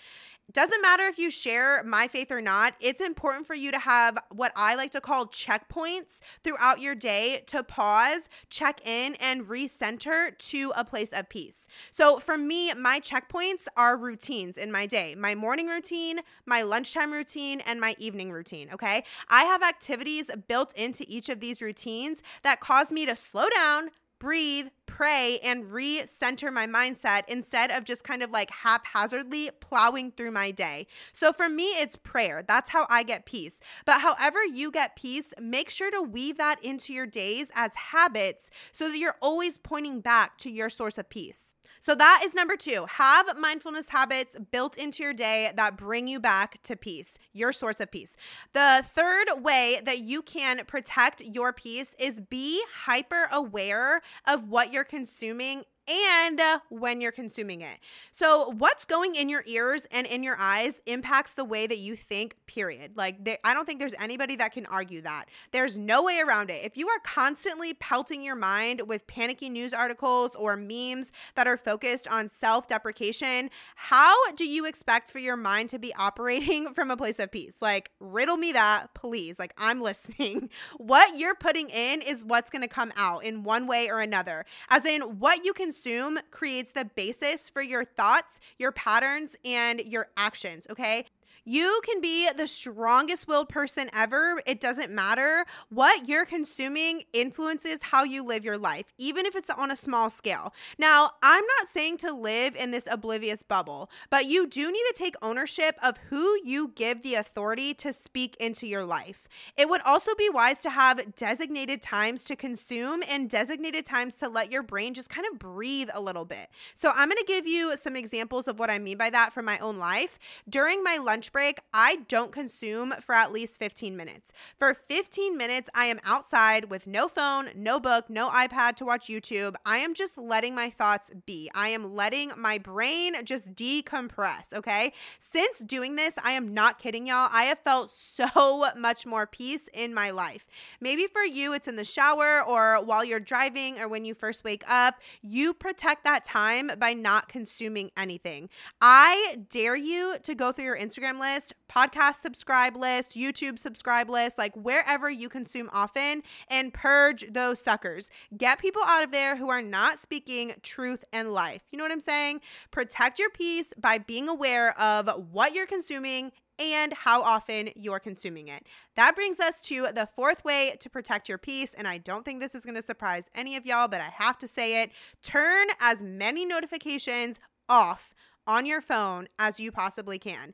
doesn't 0.53 0.81
matter 0.81 1.03
if 1.03 1.17
you 1.19 1.29
share 1.29 1.83
my 1.83 2.07
faith 2.07 2.31
or 2.31 2.41
not, 2.41 2.73
it's 2.79 3.01
important 3.01 3.45
for 3.45 3.53
you 3.53 3.71
to 3.71 3.79
have 3.79 4.17
what 4.31 4.53
I 4.55 4.75
like 4.75 4.91
to 4.91 5.01
call 5.01 5.27
checkpoints 5.27 6.19
throughout 6.43 6.79
your 6.79 6.95
day 6.95 7.43
to 7.47 7.63
pause, 7.63 8.29
check 8.49 8.85
in, 8.87 9.15
and 9.15 9.45
recenter 9.47 10.37
to 10.37 10.71
a 10.75 10.85
place 10.85 11.09
of 11.09 11.27
peace. 11.27 11.67
So 11.91 12.19
for 12.19 12.37
me, 12.37 12.73
my 12.73 12.99
checkpoints 12.99 13.67
are 13.75 13.97
routines 13.97 14.57
in 14.57 14.71
my 14.71 14.85
day 14.85 15.15
my 15.15 15.35
morning 15.35 15.67
routine, 15.67 16.19
my 16.45 16.61
lunchtime 16.61 17.11
routine, 17.11 17.61
and 17.65 17.81
my 17.81 17.95
evening 17.99 18.31
routine. 18.31 18.69
Okay. 18.73 19.03
I 19.29 19.43
have 19.43 19.63
activities 19.63 20.29
built 20.47 20.73
into 20.75 21.05
each 21.07 21.29
of 21.29 21.39
these 21.39 21.61
routines 21.61 22.23
that 22.43 22.59
cause 22.61 22.91
me 22.91 23.05
to 23.05 23.15
slow 23.15 23.49
down 23.49 23.89
breathe, 24.19 24.67
pray, 24.85 25.39
and 25.43 25.65
recenter 25.65 26.51
my 26.51 26.65
mindset 26.65 27.23
instead 27.27 27.71
of 27.71 27.83
just 27.83 28.03
kind 28.03 28.23
of 28.23 28.31
like 28.31 28.49
haphazardly 28.49 29.51
plowing 29.59 30.11
through 30.11 30.31
my 30.31 30.51
day. 30.51 30.87
So 31.13 31.31
for 31.31 31.49
me, 31.49 31.65
it's 31.71 31.95
prayer. 31.95 32.43
That's 32.47 32.71
how 32.71 32.87
I 32.89 33.03
get 33.03 33.25
peace. 33.25 33.59
But 33.85 34.01
however 34.01 34.43
you 34.43 34.71
get 34.71 34.95
peace, 34.95 35.33
make 35.39 35.69
sure 35.69 35.91
to 35.91 36.01
weave 36.01 36.37
that 36.37 36.63
into 36.63 36.93
your 36.93 37.05
days 37.05 37.51
as 37.53 37.75
habits 37.75 38.49
so 38.71 38.89
that 38.89 38.97
you're 38.97 39.17
always 39.21 39.57
pointing 39.57 40.01
back 40.01 40.37
to 40.39 40.49
your 40.49 40.69
source 40.69 40.97
of 40.97 41.09
peace. 41.09 41.53
So 41.87 41.95
that 41.95 42.21
is 42.25 42.35
number 42.35 42.57
two. 42.57 42.85
Have 42.89 43.37
mindfulness 43.39 43.87
habits 43.87 44.35
built 44.51 44.75
into 44.75 45.03
your 45.03 45.13
day 45.13 45.53
that 45.55 45.77
bring 45.77 46.05
you 46.05 46.19
back 46.19 46.61
to 46.63 46.75
peace, 46.75 47.17
your 47.31 47.53
source 47.53 47.79
of 47.79 47.89
peace. 47.89 48.17
The 48.51 48.83
third 48.85 49.41
way 49.41 49.79
that 49.85 49.99
you 49.99 50.21
can 50.21 50.65
protect 50.65 51.21
your 51.21 51.53
peace 51.53 51.95
is 51.97 52.19
be 52.19 52.61
hyper 52.83 53.29
aware 53.31 54.01
of 54.27 54.49
what 54.49 54.73
you're 54.73 54.83
consuming 54.83 55.63
and 55.87 56.39
uh, 56.39 56.59
when 56.69 57.01
you're 57.01 57.11
consuming 57.11 57.61
it. 57.61 57.79
So, 58.11 58.53
what's 58.57 58.85
going 58.85 59.15
in 59.15 59.29
your 59.29 59.43
ears 59.45 59.85
and 59.91 60.05
in 60.05 60.23
your 60.23 60.35
eyes 60.37 60.81
impacts 60.85 61.33
the 61.33 61.45
way 61.45 61.67
that 61.67 61.77
you 61.77 61.95
think, 61.95 62.35
period. 62.45 62.91
Like, 62.95 63.23
they, 63.23 63.37
I 63.43 63.53
don't 63.53 63.65
think 63.65 63.79
there's 63.79 63.95
anybody 63.99 64.35
that 64.37 64.51
can 64.51 64.65
argue 64.65 65.01
that. 65.01 65.25
There's 65.51 65.77
no 65.77 66.03
way 66.03 66.19
around 66.19 66.49
it. 66.49 66.65
If 66.65 66.77
you 66.77 66.89
are 66.89 66.99
constantly 66.99 67.73
pelting 67.73 68.21
your 68.21 68.35
mind 68.35 68.81
with 68.87 69.07
panicky 69.07 69.49
news 69.49 69.73
articles 69.73 70.35
or 70.35 70.55
memes 70.57 71.11
that 71.35 71.47
are 71.47 71.57
focused 71.57 72.07
on 72.07 72.27
self 72.27 72.67
deprecation, 72.67 73.49
how 73.75 74.31
do 74.33 74.45
you 74.45 74.65
expect 74.65 75.09
for 75.09 75.19
your 75.19 75.37
mind 75.37 75.69
to 75.69 75.79
be 75.79 75.93
operating 75.99 76.73
from 76.73 76.91
a 76.91 76.97
place 76.97 77.19
of 77.19 77.31
peace? 77.31 77.61
Like, 77.61 77.91
riddle 77.99 78.37
me 78.37 78.51
that, 78.53 78.93
please. 78.93 79.39
Like, 79.39 79.53
I'm 79.57 79.81
listening. 79.87 80.49
what 80.77 81.17
you're 81.17 81.35
putting 81.35 81.69
in 81.69 82.01
is 82.01 82.23
what's 82.23 82.49
going 82.49 82.61
to 82.61 82.67
come 82.67 82.91
out 82.97 83.23
in 83.23 83.43
one 83.43 83.67
way 83.67 83.89
or 83.89 83.99
another. 83.99 84.45
As 84.69 84.85
in, 84.85 85.01
what 85.19 85.45
you 85.45 85.53
can 85.53 85.71
consume 85.77 86.19
creates 86.31 86.71
the 86.71 86.85
basis 86.85 87.49
for 87.49 87.61
your 87.61 87.85
thoughts, 87.85 88.39
your 88.57 88.71
patterns, 88.71 89.35
and 89.45 89.79
your 89.81 90.07
actions. 90.17 90.65
Okay. 90.69 91.05
You 91.49 91.79
can 91.85 92.01
be 92.01 92.29
the 92.35 92.45
strongest 92.45 93.25
willed 93.25 93.47
person 93.47 93.89
ever. 93.93 94.41
It 94.45 94.59
doesn't 94.59 94.91
matter. 94.91 95.45
What 95.69 96.09
you're 96.09 96.25
consuming 96.25 97.03
influences 97.13 97.83
how 97.83 98.03
you 98.03 98.21
live 98.21 98.43
your 98.43 98.57
life, 98.57 98.83
even 98.97 99.25
if 99.25 99.33
it's 99.33 99.49
on 99.49 99.71
a 99.71 99.77
small 99.77 100.09
scale. 100.09 100.53
Now, 100.77 101.11
I'm 101.23 101.45
not 101.57 101.69
saying 101.69 101.99
to 101.99 102.11
live 102.11 102.57
in 102.57 102.71
this 102.71 102.85
oblivious 102.91 103.43
bubble, 103.43 103.89
but 104.09 104.25
you 104.25 104.45
do 104.45 104.69
need 104.69 104.83
to 104.91 104.93
take 104.97 105.15
ownership 105.21 105.77
of 105.81 105.95
who 106.09 106.37
you 106.43 106.73
give 106.75 107.01
the 107.01 107.15
authority 107.15 107.73
to 107.75 107.93
speak 107.93 108.35
into 108.41 108.67
your 108.67 108.83
life. 108.83 109.29
It 109.55 109.69
would 109.69 109.81
also 109.83 110.15
be 110.15 110.29
wise 110.29 110.59
to 110.59 110.69
have 110.69 111.15
designated 111.15 111.81
times 111.81 112.25
to 112.25 112.35
consume 112.35 113.03
and 113.07 113.29
designated 113.29 113.85
times 113.85 114.15
to 114.15 114.27
let 114.27 114.51
your 114.51 114.63
brain 114.63 114.93
just 114.93 115.09
kind 115.09 115.25
of 115.31 115.39
breathe 115.39 115.87
a 115.93 116.01
little 116.01 116.25
bit. 116.25 116.49
So, 116.75 116.91
I'm 116.93 117.07
going 117.07 117.19
to 117.19 117.25
give 117.25 117.47
you 117.47 117.77
some 117.77 117.95
examples 117.95 118.49
of 118.49 118.59
what 118.59 118.69
I 118.69 118.79
mean 118.79 118.97
by 118.97 119.09
that 119.11 119.31
from 119.31 119.45
my 119.45 119.57
own 119.59 119.77
life. 119.77 120.19
During 120.49 120.83
my 120.83 120.97
lunch 120.97 121.31
break, 121.37 121.59
I 121.71 121.97
don't 122.07 122.31
consume 122.31 122.95
for 122.99 123.13
at 123.13 123.31
least 123.31 123.59
15 123.59 123.95
minutes. 123.95 124.33
For 124.57 124.73
15 124.73 125.37
minutes, 125.37 125.69
I 125.75 125.85
am 125.85 125.99
outside 126.03 126.71
with 126.71 126.87
no 126.87 127.07
phone, 127.07 127.49
no 127.53 127.79
book, 127.79 128.09
no 128.09 128.29
iPad 128.29 128.75
to 128.77 128.85
watch 128.85 129.05
YouTube. 129.05 129.53
I 129.63 129.77
am 129.77 129.93
just 129.93 130.17
letting 130.17 130.55
my 130.55 130.71
thoughts 130.71 131.11
be. 131.27 131.51
I 131.53 131.67
am 131.67 131.93
letting 131.93 132.31
my 132.35 132.57
brain 132.57 133.23
just 133.23 133.53
decompress, 133.53 134.51
okay? 134.51 134.93
Since 135.19 135.59
doing 135.59 135.95
this, 135.95 136.15
I 136.23 136.31
am 136.31 136.55
not 136.55 136.79
kidding 136.79 137.05
y'all. 137.05 137.29
I 137.31 137.43
have 137.43 137.59
felt 137.59 137.91
so 137.91 138.71
much 138.75 139.05
more 139.05 139.27
peace 139.27 139.69
in 139.75 139.93
my 139.93 140.09
life. 140.09 140.43
Maybe 140.81 141.05
for 141.05 141.21
you, 141.21 141.53
it's 141.53 141.67
in 141.67 141.75
the 141.75 141.83
shower 141.83 142.41
or 142.41 142.83
while 142.83 143.05
you're 143.05 143.19
driving 143.19 143.77
or 143.77 143.87
when 143.87 144.05
you 144.05 144.15
first 144.15 144.43
wake 144.43 144.63
up. 144.67 144.95
You 145.21 145.53
protect 145.53 146.03
that 146.05 146.25
time 146.25 146.71
by 146.79 146.93
not 146.93 147.29
consuming 147.29 147.91
anything. 147.95 148.49
I 148.81 149.37
dare 149.51 149.75
you 149.75 150.15
to 150.23 150.33
go 150.33 150.51
through 150.51 150.65
your 150.65 150.79
Instagram 150.79 151.19
list 151.19 151.26
list, 151.33 151.53
podcast 151.69 152.21
subscribe 152.21 152.75
list, 152.75 153.15
YouTube 153.15 153.59
subscribe 153.59 154.09
list, 154.09 154.37
like 154.37 154.55
wherever 154.55 155.09
you 155.09 155.29
consume 155.29 155.69
often, 155.73 156.23
and 156.49 156.73
purge 156.73 157.25
those 157.31 157.59
suckers. 157.59 158.09
Get 158.35 158.59
people 158.59 158.81
out 158.85 159.03
of 159.03 159.11
there 159.11 159.35
who 159.35 159.49
are 159.49 159.61
not 159.61 159.99
speaking 159.99 160.53
truth 160.63 161.03
and 161.11 161.31
life. 161.31 161.61
You 161.71 161.77
know 161.77 161.83
what 161.83 161.91
I'm 161.91 162.01
saying? 162.01 162.41
Protect 162.71 163.19
your 163.19 163.29
peace 163.29 163.73
by 163.79 163.97
being 163.97 164.29
aware 164.29 164.79
of 164.79 165.09
what 165.31 165.53
you're 165.53 165.67
consuming 165.67 166.31
and 166.59 166.93
how 166.93 167.21
often 167.21 167.69
you're 167.75 167.99
consuming 167.99 168.47
it. 168.47 168.65
That 168.95 169.15
brings 169.15 169.39
us 169.39 169.61
to 169.63 169.87
the 169.93 170.07
fourth 170.15 170.43
way 170.43 170.75
to 170.79 170.89
protect 170.89 171.29
your 171.29 171.37
peace. 171.37 171.75
And 171.75 171.87
I 171.87 171.99
don't 171.99 172.25
think 172.25 172.39
this 172.39 172.55
is 172.55 172.63
going 172.63 172.75
to 172.75 172.81
surprise 172.81 173.29
any 173.35 173.55
of 173.55 173.65
y'all, 173.65 173.87
but 173.87 174.01
I 174.01 174.11
have 174.17 174.39
to 174.39 174.47
say 174.47 174.81
it. 174.81 174.91
Turn 175.21 175.67
as 175.79 176.01
many 176.01 176.45
notifications 176.45 177.39
off 177.69 178.15
on 178.47 178.65
your 178.65 178.81
phone 178.81 179.27
as 179.37 179.59
you 179.59 179.71
possibly 179.71 180.17
can. 180.17 180.53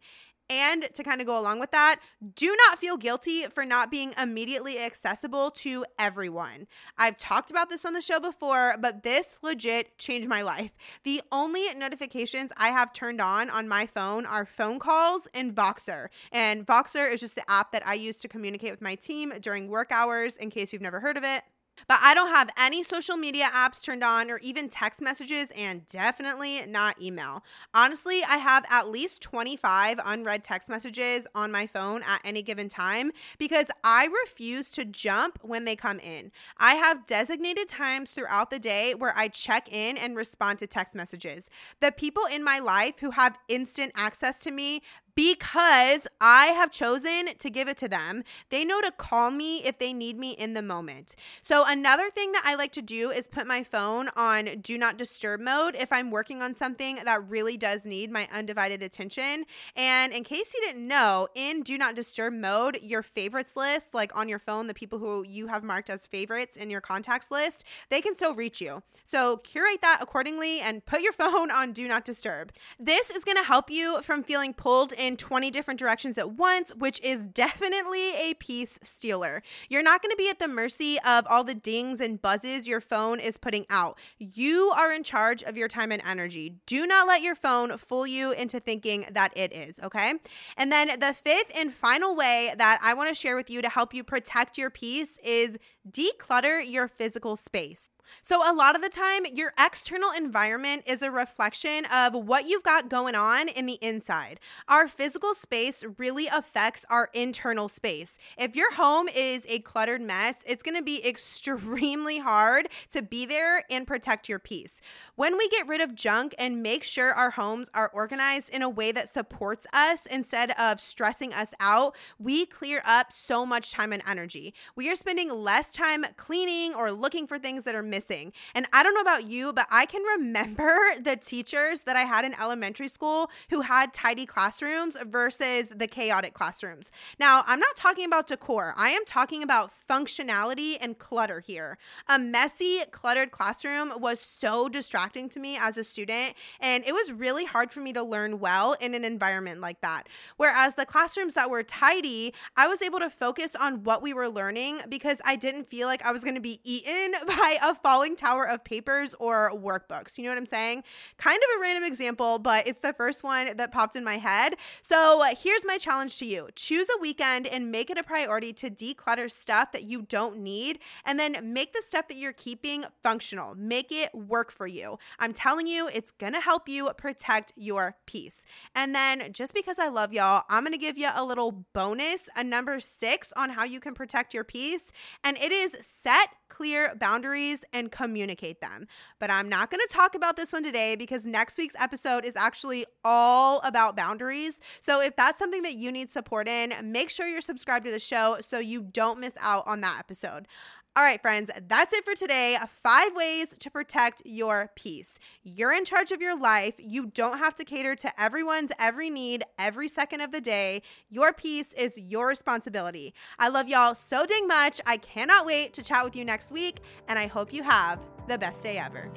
And 0.53 0.87
to 0.93 1.03
kind 1.03 1.19
of 1.19 1.25
go 1.25 1.39
along 1.39 1.59
with 1.59 1.71
that, 1.71 1.99
do 2.35 2.55
not 2.67 2.77
feel 2.77 2.95
guilty 2.95 3.45
for 3.45 3.65
not 3.65 3.89
being 3.89 4.13
immediately 4.21 4.77
accessible 4.77 5.49
to 5.49 5.83
everyone. 5.97 6.67
I've 6.95 7.17
talked 7.17 7.49
about 7.49 7.71
this 7.71 7.85
on 7.85 7.93
the 7.93 8.01
show 8.01 8.19
before, 8.19 8.75
but 8.79 9.01
this 9.01 9.35
legit 9.41 9.97
changed 9.97 10.29
my 10.29 10.43
life. 10.43 10.69
The 11.05 11.23
only 11.31 11.73
notifications 11.73 12.51
I 12.55 12.67
have 12.67 12.93
turned 12.93 13.19
on 13.19 13.49
on 13.49 13.67
my 13.67 13.87
phone 13.87 14.27
are 14.27 14.45
phone 14.45 14.77
calls 14.77 15.27
and 15.33 15.55
Voxer. 15.55 16.09
And 16.31 16.67
Voxer 16.67 17.11
is 17.11 17.19
just 17.19 17.33
the 17.33 17.49
app 17.49 17.71
that 17.71 17.87
I 17.87 17.95
use 17.95 18.17
to 18.17 18.27
communicate 18.27 18.69
with 18.69 18.81
my 18.81 18.93
team 18.93 19.33
during 19.41 19.69
work 19.69 19.91
hours, 19.91 20.37
in 20.37 20.51
case 20.51 20.71
you've 20.71 20.83
never 20.83 20.99
heard 20.99 21.17
of 21.17 21.23
it. 21.23 21.41
But 21.87 21.99
I 22.01 22.13
don't 22.13 22.29
have 22.29 22.49
any 22.57 22.83
social 22.83 23.17
media 23.17 23.49
apps 23.53 23.83
turned 23.83 24.03
on 24.03 24.31
or 24.31 24.37
even 24.39 24.69
text 24.69 25.01
messages, 25.01 25.49
and 25.55 25.85
definitely 25.87 26.65
not 26.67 27.01
email. 27.01 27.43
Honestly, 27.73 28.23
I 28.23 28.37
have 28.37 28.65
at 28.69 28.89
least 28.89 29.21
25 29.21 29.99
unread 30.05 30.43
text 30.43 30.69
messages 30.69 31.27
on 31.35 31.51
my 31.51 31.67
phone 31.67 32.03
at 32.03 32.21
any 32.23 32.41
given 32.41 32.69
time 32.69 33.11
because 33.37 33.67
I 33.83 34.05
refuse 34.23 34.69
to 34.71 34.85
jump 34.85 35.39
when 35.41 35.65
they 35.65 35.75
come 35.75 35.99
in. 35.99 36.31
I 36.57 36.75
have 36.75 37.05
designated 37.05 37.67
times 37.67 38.09
throughout 38.09 38.49
the 38.51 38.59
day 38.59 38.93
where 38.95 39.15
I 39.17 39.27
check 39.27 39.71
in 39.71 39.97
and 39.97 40.15
respond 40.15 40.59
to 40.59 40.67
text 40.67 40.95
messages. 40.95 41.49
The 41.79 41.91
people 41.91 42.23
in 42.31 42.43
my 42.43 42.59
life 42.59 42.99
who 42.99 43.11
have 43.11 43.37
instant 43.47 43.91
access 43.95 44.39
to 44.41 44.51
me, 44.51 44.81
because 45.15 46.07
I 46.19 46.47
have 46.47 46.71
chosen 46.71 47.29
to 47.37 47.49
give 47.49 47.67
it 47.67 47.77
to 47.77 47.87
them. 47.87 48.23
They 48.49 48.65
know 48.65 48.81
to 48.81 48.91
call 48.91 49.31
me 49.31 49.63
if 49.63 49.77
they 49.77 49.93
need 49.93 50.17
me 50.17 50.31
in 50.31 50.53
the 50.53 50.61
moment. 50.61 51.15
So, 51.41 51.63
another 51.65 52.09
thing 52.09 52.31
that 52.31 52.43
I 52.45 52.55
like 52.55 52.71
to 52.73 52.81
do 52.81 53.11
is 53.11 53.27
put 53.27 53.47
my 53.47 53.63
phone 53.63 54.09
on 54.15 54.45
do 54.61 54.77
not 54.77 54.97
disturb 54.97 55.39
mode 55.39 55.75
if 55.75 55.91
I'm 55.91 56.11
working 56.11 56.41
on 56.41 56.55
something 56.55 56.99
that 57.03 57.29
really 57.29 57.57
does 57.57 57.85
need 57.85 58.11
my 58.11 58.27
undivided 58.31 58.81
attention. 58.81 59.45
And 59.75 60.13
in 60.13 60.23
case 60.23 60.53
you 60.53 60.61
didn't 60.61 60.87
know, 60.87 61.27
in 61.35 61.61
do 61.61 61.77
not 61.77 61.95
disturb 61.95 62.33
mode, 62.33 62.79
your 62.81 63.03
favorites 63.03 63.55
list, 63.55 63.93
like 63.93 64.15
on 64.15 64.29
your 64.29 64.39
phone, 64.39 64.67
the 64.67 64.73
people 64.73 64.99
who 64.99 65.23
you 65.23 65.47
have 65.47 65.63
marked 65.63 65.89
as 65.89 66.07
favorites 66.07 66.57
in 66.57 66.69
your 66.69 66.81
contacts 66.81 67.31
list, 67.31 67.63
they 67.89 68.01
can 68.01 68.15
still 68.15 68.33
reach 68.33 68.61
you. 68.61 68.81
So, 69.03 69.37
curate 69.37 69.81
that 69.81 69.99
accordingly 70.01 70.59
and 70.59 70.85
put 70.85 71.01
your 71.01 71.13
phone 71.13 71.51
on 71.51 71.73
do 71.73 71.87
not 71.87 72.05
disturb. 72.05 72.51
This 72.79 73.09
is 73.09 73.23
going 73.23 73.37
to 73.37 73.43
help 73.43 73.69
you 73.69 74.01
from 74.01 74.23
feeling 74.23 74.53
pulled 74.53 74.93
20 75.11 75.51
different 75.51 75.79
directions 75.79 76.17
at 76.17 76.31
once, 76.31 76.73
which 76.75 76.99
is 77.01 77.19
definitely 77.21 78.15
a 78.15 78.33
peace 78.35 78.79
stealer. 78.83 79.43
You're 79.69 79.83
not 79.83 80.01
going 80.01 80.11
to 80.11 80.17
be 80.17 80.29
at 80.29 80.39
the 80.39 80.47
mercy 80.47 80.97
of 81.05 81.25
all 81.29 81.43
the 81.43 81.53
dings 81.53 81.99
and 81.99 82.21
buzzes 82.21 82.67
your 82.67 82.81
phone 82.81 83.19
is 83.19 83.37
putting 83.37 83.65
out. 83.69 83.97
You 84.17 84.73
are 84.75 84.91
in 84.91 85.03
charge 85.03 85.43
of 85.43 85.57
your 85.57 85.67
time 85.67 85.91
and 85.91 86.01
energy. 86.05 86.55
Do 86.65 86.85
not 86.87 87.07
let 87.07 87.21
your 87.21 87.35
phone 87.35 87.77
fool 87.77 88.07
you 88.07 88.31
into 88.31 88.59
thinking 88.59 89.05
that 89.11 89.35
it 89.37 89.53
is, 89.53 89.79
okay? 89.81 90.13
And 90.57 90.71
then 90.71 90.99
the 90.99 91.13
fifth 91.13 91.51
and 91.55 91.73
final 91.73 92.15
way 92.15 92.53
that 92.57 92.79
I 92.83 92.93
want 92.93 93.09
to 93.09 93.15
share 93.15 93.35
with 93.35 93.49
you 93.49 93.61
to 93.61 93.69
help 93.69 93.93
you 93.93 94.03
protect 94.03 94.57
your 94.57 94.69
peace 94.69 95.19
is 95.23 95.57
declutter 95.89 96.65
your 96.65 96.87
physical 96.87 97.35
space. 97.35 97.89
So, 98.21 98.39
a 98.49 98.53
lot 98.53 98.75
of 98.75 98.81
the 98.81 98.89
time, 98.89 99.25
your 99.33 99.53
external 99.59 100.11
environment 100.11 100.83
is 100.85 101.01
a 101.01 101.11
reflection 101.11 101.85
of 101.85 102.13
what 102.13 102.45
you've 102.45 102.63
got 102.63 102.89
going 102.89 103.15
on 103.15 103.49
in 103.49 103.65
the 103.65 103.79
inside. 103.81 104.39
Our 104.67 104.87
physical 104.87 105.33
space 105.33 105.83
really 105.97 106.27
affects 106.27 106.85
our 106.89 107.09
internal 107.13 107.69
space. 107.69 108.17
If 108.37 108.55
your 108.55 108.73
home 108.73 109.07
is 109.07 109.45
a 109.49 109.59
cluttered 109.59 110.01
mess, 110.01 110.43
it's 110.45 110.63
going 110.63 110.77
to 110.77 110.83
be 110.83 111.05
extremely 111.07 112.19
hard 112.19 112.69
to 112.91 113.01
be 113.01 113.25
there 113.25 113.63
and 113.69 113.87
protect 113.87 114.29
your 114.29 114.39
peace. 114.39 114.81
When 115.15 115.37
we 115.37 115.49
get 115.49 115.67
rid 115.67 115.81
of 115.81 115.95
junk 115.95 116.33
and 116.37 116.63
make 116.63 116.83
sure 116.83 117.13
our 117.13 117.31
homes 117.31 117.69
are 117.73 117.89
organized 117.93 118.49
in 118.49 118.61
a 118.61 118.69
way 118.69 118.91
that 118.91 119.09
supports 119.09 119.67
us 119.73 120.05
instead 120.05 120.51
of 120.51 120.79
stressing 120.79 121.33
us 121.33 121.49
out, 121.59 121.95
we 122.19 122.45
clear 122.45 122.81
up 122.85 123.11
so 123.11 123.45
much 123.45 123.71
time 123.71 123.93
and 123.93 124.03
energy. 124.07 124.53
We 124.75 124.89
are 124.89 124.95
spending 124.95 125.29
less 125.29 125.71
time 125.71 126.05
cleaning 126.17 126.73
or 126.73 126.91
looking 126.91 127.27
for 127.27 127.37
things 127.37 127.63
that 127.63 127.75
are 127.75 127.83
missing. 127.93 128.33
And 128.55 128.65
I 128.73 128.81
don't 128.81 128.95
know 128.95 129.01
about 129.01 129.27
you, 129.27 129.53
but 129.53 129.67
I 129.69 129.85
can 129.85 130.01
remember 130.01 130.75
the 130.99 131.15
teachers 131.15 131.81
that 131.81 131.95
I 131.95 132.01
had 132.01 132.25
in 132.25 132.33
elementary 132.41 132.87
school 132.87 133.29
who 133.51 133.61
had 133.61 133.93
tidy 133.93 134.25
classrooms 134.25 134.97
versus 135.05 135.65
the 135.69 135.85
chaotic 135.85 136.33
classrooms. 136.33 136.91
Now, 137.19 137.43
I'm 137.45 137.59
not 137.59 137.75
talking 137.75 138.05
about 138.05 138.27
decor, 138.27 138.73
I 138.75 138.89
am 138.89 139.05
talking 139.05 139.43
about 139.43 139.71
functionality 139.87 140.75
and 140.81 140.97
clutter 140.97 141.39
here. 141.39 141.77
A 142.07 142.17
messy, 142.17 142.79
cluttered 142.89 143.29
classroom 143.29 143.93
was 143.99 144.19
so 144.19 144.69
distracting 144.69 145.29
to 145.29 145.39
me 145.39 145.55
as 145.55 145.77
a 145.77 145.83
student, 145.83 146.33
and 146.59 146.83
it 146.87 146.93
was 146.93 147.11
really 147.11 147.45
hard 147.45 147.71
for 147.71 147.79
me 147.79 147.93
to 147.93 148.01
learn 148.01 148.39
well 148.39 148.73
in 148.81 148.95
an 148.95 149.05
environment 149.05 149.61
like 149.61 149.81
that. 149.81 150.07
Whereas 150.37 150.73
the 150.73 150.87
classrooms 150.87 151.35
that 151.35 151.51
were 151.51 151.61
tidy, 151.61 152.33
I 152.57 152.67
was 152.67 152.81
able 152.81 152.99
to 152.99 153.11
focus 153.11 153.55
on 153.55 153.83
what 153.83 154.01
we 154.01 154.15
were 154.15 154.29
learning 154.29 154.79
because 154.89 155.21
I 155.23 155.35
didn't 155.35 155.67
feel 155.67 155.87
like 155.87 156.03
I 156.03 156.11
was 156.11 156.23
going 156.23 156.35
to 156.35 156.41
be 156.41 156.59
eaten 156.63 157.13
by 157.27 157.57
a 157.61 157.75
falling 157.83 158.15
tower 158.15 158.47
of 158.47 158.63
papers 158.63 159.13
or 159.19 159.51
workbooks. 159.51 160.17
You 160.17 160.23
know 160.23 160.31
what 160.31 160.37
I'm 160.37 160.45
saying? 160.45 160.83
Kind 161.17 161.37
of 161.37 161.57
a 161.57 161.61
random 161.61 161.83
example, 161.83 162.39
but 162.39 162.65
it's 162.67 162.79
the 162.79 162.93
first 162.93 163.23
one 163.23 163.55
that 163.57 163.71
popped 163.71 163.95
in 163.95 164.03
my 164.03 164.17
head. 164.17 164.55
So 164.81 165.21
uh, 165.21 165.35
here's 165.39 165.65
my 165.65 165.77
challenge 165.77 166.17
to 166.19 166.25
you 166.25 166.47
choose 166.55 166.87
a 166.89 167.01
weekend 167.01 167.45
and 167.45 167.71
make 167.71 167.89
it 167.89 167.97
a 167.97 168.03
priority 168.03 168.53
to 168.53 168.69
declutter 168.69 169.29
stuff 169.29 169.71
that 169.73 169.83
you 169.83 170.03
don't 170.03 170.39
need, 170.39 170.79
and 171.05 171.19
then 171.19 171.53
make 171.53 171.73
the 171.73 171.81
stuff 171.81 172.07
that 172.07 172.17
you're 172.17 172.33
keeping 172.33 172.85
functional. 173.01 173.53
Make 173.55 173.91
it 173.91 174.15
work 174.15 174.51
for 174.51 174.65
you. 174.65 174.97
I'm 175.19 175.33
telling 175.33 175.67
you, 175.67 175.89
it's 175.93 176.11
gonna 176.11 176.39
help 176.39 176.69
you 176.69 176.89
protect 176.97 177.51
your 177.55 177.97
peace. 178.05 178.45
And 178.73 178.95
then 178.95 179.33
just 179.33 179.53
because 179.53 179.77
I 179.77 179.89
love 179.89 180.13
y'all, 180.13 180.43
I'm 180.49 180.63
gonna 180.63 180.77
give 180.77 180.97
you 180.97 181.09
a 181.13 181.23
little 181.23 181.65
bonus, 181.73 182.29
a 182.35 182.43
number 182.43 182.79
six 182.79 183.33
on 183.35 183.49
how 183.49 183.65
you 183.65 183.79
can 183.79 183.93
protect 183.93 184.33
your 184.33 184.43
peace. 184.43 184.91
And 185.23 185.37
it 185.37 185.51
is 185.51 185.75
set 185.81 186.29
clear 186.47 186.93
boundaries 186.95 187.65
and 187.73 187.91
communicate 187.91 188.61
them. 188.61 188.87
But 189.19 189.31
I'm 189.31 189.49
not 189.49 189.71
going 189.71 189.81
to 189.85 189.93
talk 189.93 190.15
about 190.15 190.35
this 190.35 190.53
one 190.53 190.63
today 190.63 190.95
because 190.95 191.25
next 191.25 191.57
week's 191.57 191.75
episode 191.79 192.25
is 192.25 192.35
actually 192.35 192.85
all 193.03 193.59
about 193.61 193.95
boundaries. 193.95 194.59
So 194.79 195.01
if 195.01 195.15
that's 195.15 195.39
something 195.39 195.63
that 195.63 195.75
you 195.75 195.91
need 195.91 196.11
support 196.11 196.47
in, 196.47 196.73
make 196.83 197.09
sure 197.09 197.27
you're 197.27 197.41
subscribed 197.41 197.85
to 197.85 197.91
the 197.91 197.99
show 197.99 198.37
so 198.39 198.59
you 198.59 198.81
don't 198.81 199.19
miss 199.19 199.35
out 199.41 199.67
on 199.67 199.81
that 199.81 199.97
episode. 199.99 200.47
All 200.95 201.01
right, 201.01 201.19
friends, 201.19 201.49
that's 201.67 201.91
it 201.91 202.05
for 202.05 202.13
today. 202.13 202.55
Five 202.83 203.15
ways 203.15 203.55
to 203.57 203.71
protect 203.71 204.21
your 204.25 204.69
peace. 204.75 205.17
You're 205.41 205.73
in 205.73 205.85
charge 205.85 206.11
of 206.11 206.21
your 206.21 206.37
life. 206.37 206.75
You 206.77 207.07
don't 207.07 207.39
have 207.39 207.55
to 207.55 207.63
cater 207.63 207.95
to 207.95 208.21
everyone's 208.21 208.71
every 208.77 209.09
need 209.09 209.43
every 209.57 209.87
second 209.87 210.21
of 210.21 210.31
the 210.31 210.39
day. 210.39 210.83
Your 211.09 211.33
peace 211.33 211.73
is 211.73 211.97
your 211.97 212.27
responsibility. 212.27 213.15
I 213.39 213.49
love 213.49 213.67
y'all 213.67 213.95
so 213.95 214.27
dang 214.27 214.47
much. 214.47 214.79
I 214.85 214.97
cannot 214.97 215.47
wait 215.47 215.73
to 215.73 215.83
chat 215.83 216.03
with 216.03 216.15
you 216.15 216.25
next 216.25 216.51
week, 216.51 216.81
and 217.07 217.17
I 217.17 217.25
hope 217.25 217.51
you 217.51 217.63
have 217.63 217.99
the 218.27 218.37
best 218.37 218.61
day 218.61 218.77
ever. 218.77 219.09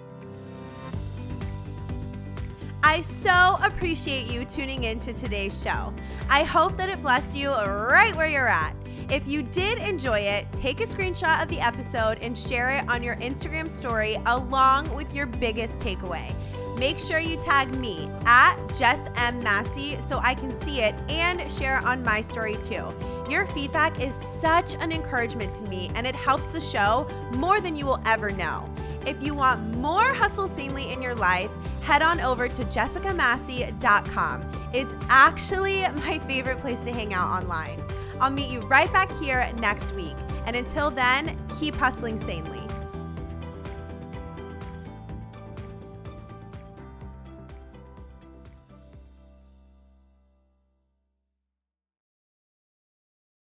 I 2.82 3.02
so 3.02 3.58
appreciate 3.62 4.28
you 4.32 4.46
tuning 4.46 4.84
in 4.84 4.98
to 5.00 5.12
today's 5.12 5.62
show. 5.62 5.92
I 6.30 6.44
hope 6.44 6.78
that 6.78 6.88
it 6.88 7.02
blessed 7.02 7.36
you 7.36 7.50
right 7.50 8.16
where 8.16 8.28
you're 8.28 8.48
at. 8.48 8.74
If 9.08 9.28
you 9.28 9.42
did 9.42 9.78
enjoy 9.78 10.18
it, 10.18 10.46
take 10.52 10.80
a 10.80 10.84
screenshot 10.84 11.40
of 11.40 11.48
the 11.48 11.60
episode 11.60 12.18
and 12.22 12.36
share 12.36 12.70
it 12.70 12.88
on 12.88 13.04
your 13.04 13.14
Instagram 13.16 13.70
story 13.70 14.16
along 14.26 14.92
with 14.96 15.14
your 15.14 15.26
biggest 15.26 15.78
takeaway. 15.78 16.34
Make 16.76 16.98
sure 16.98 17.20
you 17.20 17.36
tag 17.36 17.72
me 17.76 18.10
at 18.26 18.56
Jess 18.74 19.02
M. 19.14 19.40
Massey 19.44 19.96
so 20.00 20.18
I 20.18 20.34
can 20.34 20.52
see 20.60 20.80
it 20.80 20.94
and 21.08 21.50
share 21.50 21.78
it 21.78 21.84
on 21.84 22.02
my 22.02 22.20
story 22.20 22.56
too. 22.64 22.92
Your 23.30 23.46
feedback 23.46 24.02
is 24.02 24.14
such 24.14 24.74
an 24.74 24.90
encouragement 24.90 25.54
to 25.54 25.62
me 25.64 25.88
and 25.94 26.04
it 26.04 26.16
helps 26.16 26.48
the 26.48 26.60
show 26.60 27.08
more 27.36 27.60
than 27.60 27.76
you 27.76 27.86
will 27.86 28.00
ever 28.06 28.32
know. 28.32 28.68
If 29.06 29.22
you 29.22 29.34
want 29.34 29.76
more 29.76 30.12
Hustle 30.14 30.48
Sanely 30.48 30.92
in 30.92 31.00
your 31.00 31.14
life, 31.14 31.52
head 31.80 32.02
on 32.02 32.20
over 32.20 32.48
to 32.48 32.64
jessicamassey.com. 32.64 34.70
It's 34.74 34.96
actually 35.08 35.88
my 35.94 36.18
favorite 36.26 36.60
place 36.60 36.80
to 36.80 36.92
hang 36.92 37.14
out 37.14 37.28
online. 37.28 37.85
I'll 38.20 38.30
meet 38.30 38.50
you 38.50 38.60
right 38.60 38.92
back 38.92 39.10
here 39.18 39.50
next 39.58 39.94
week. 39.94 40.16
And 40.46 40.56
until 40.56 40.90
then, 40.90 41.38
keep 41.58 41.74
hustling 41.74 42.18
sanely. 42.18 42.65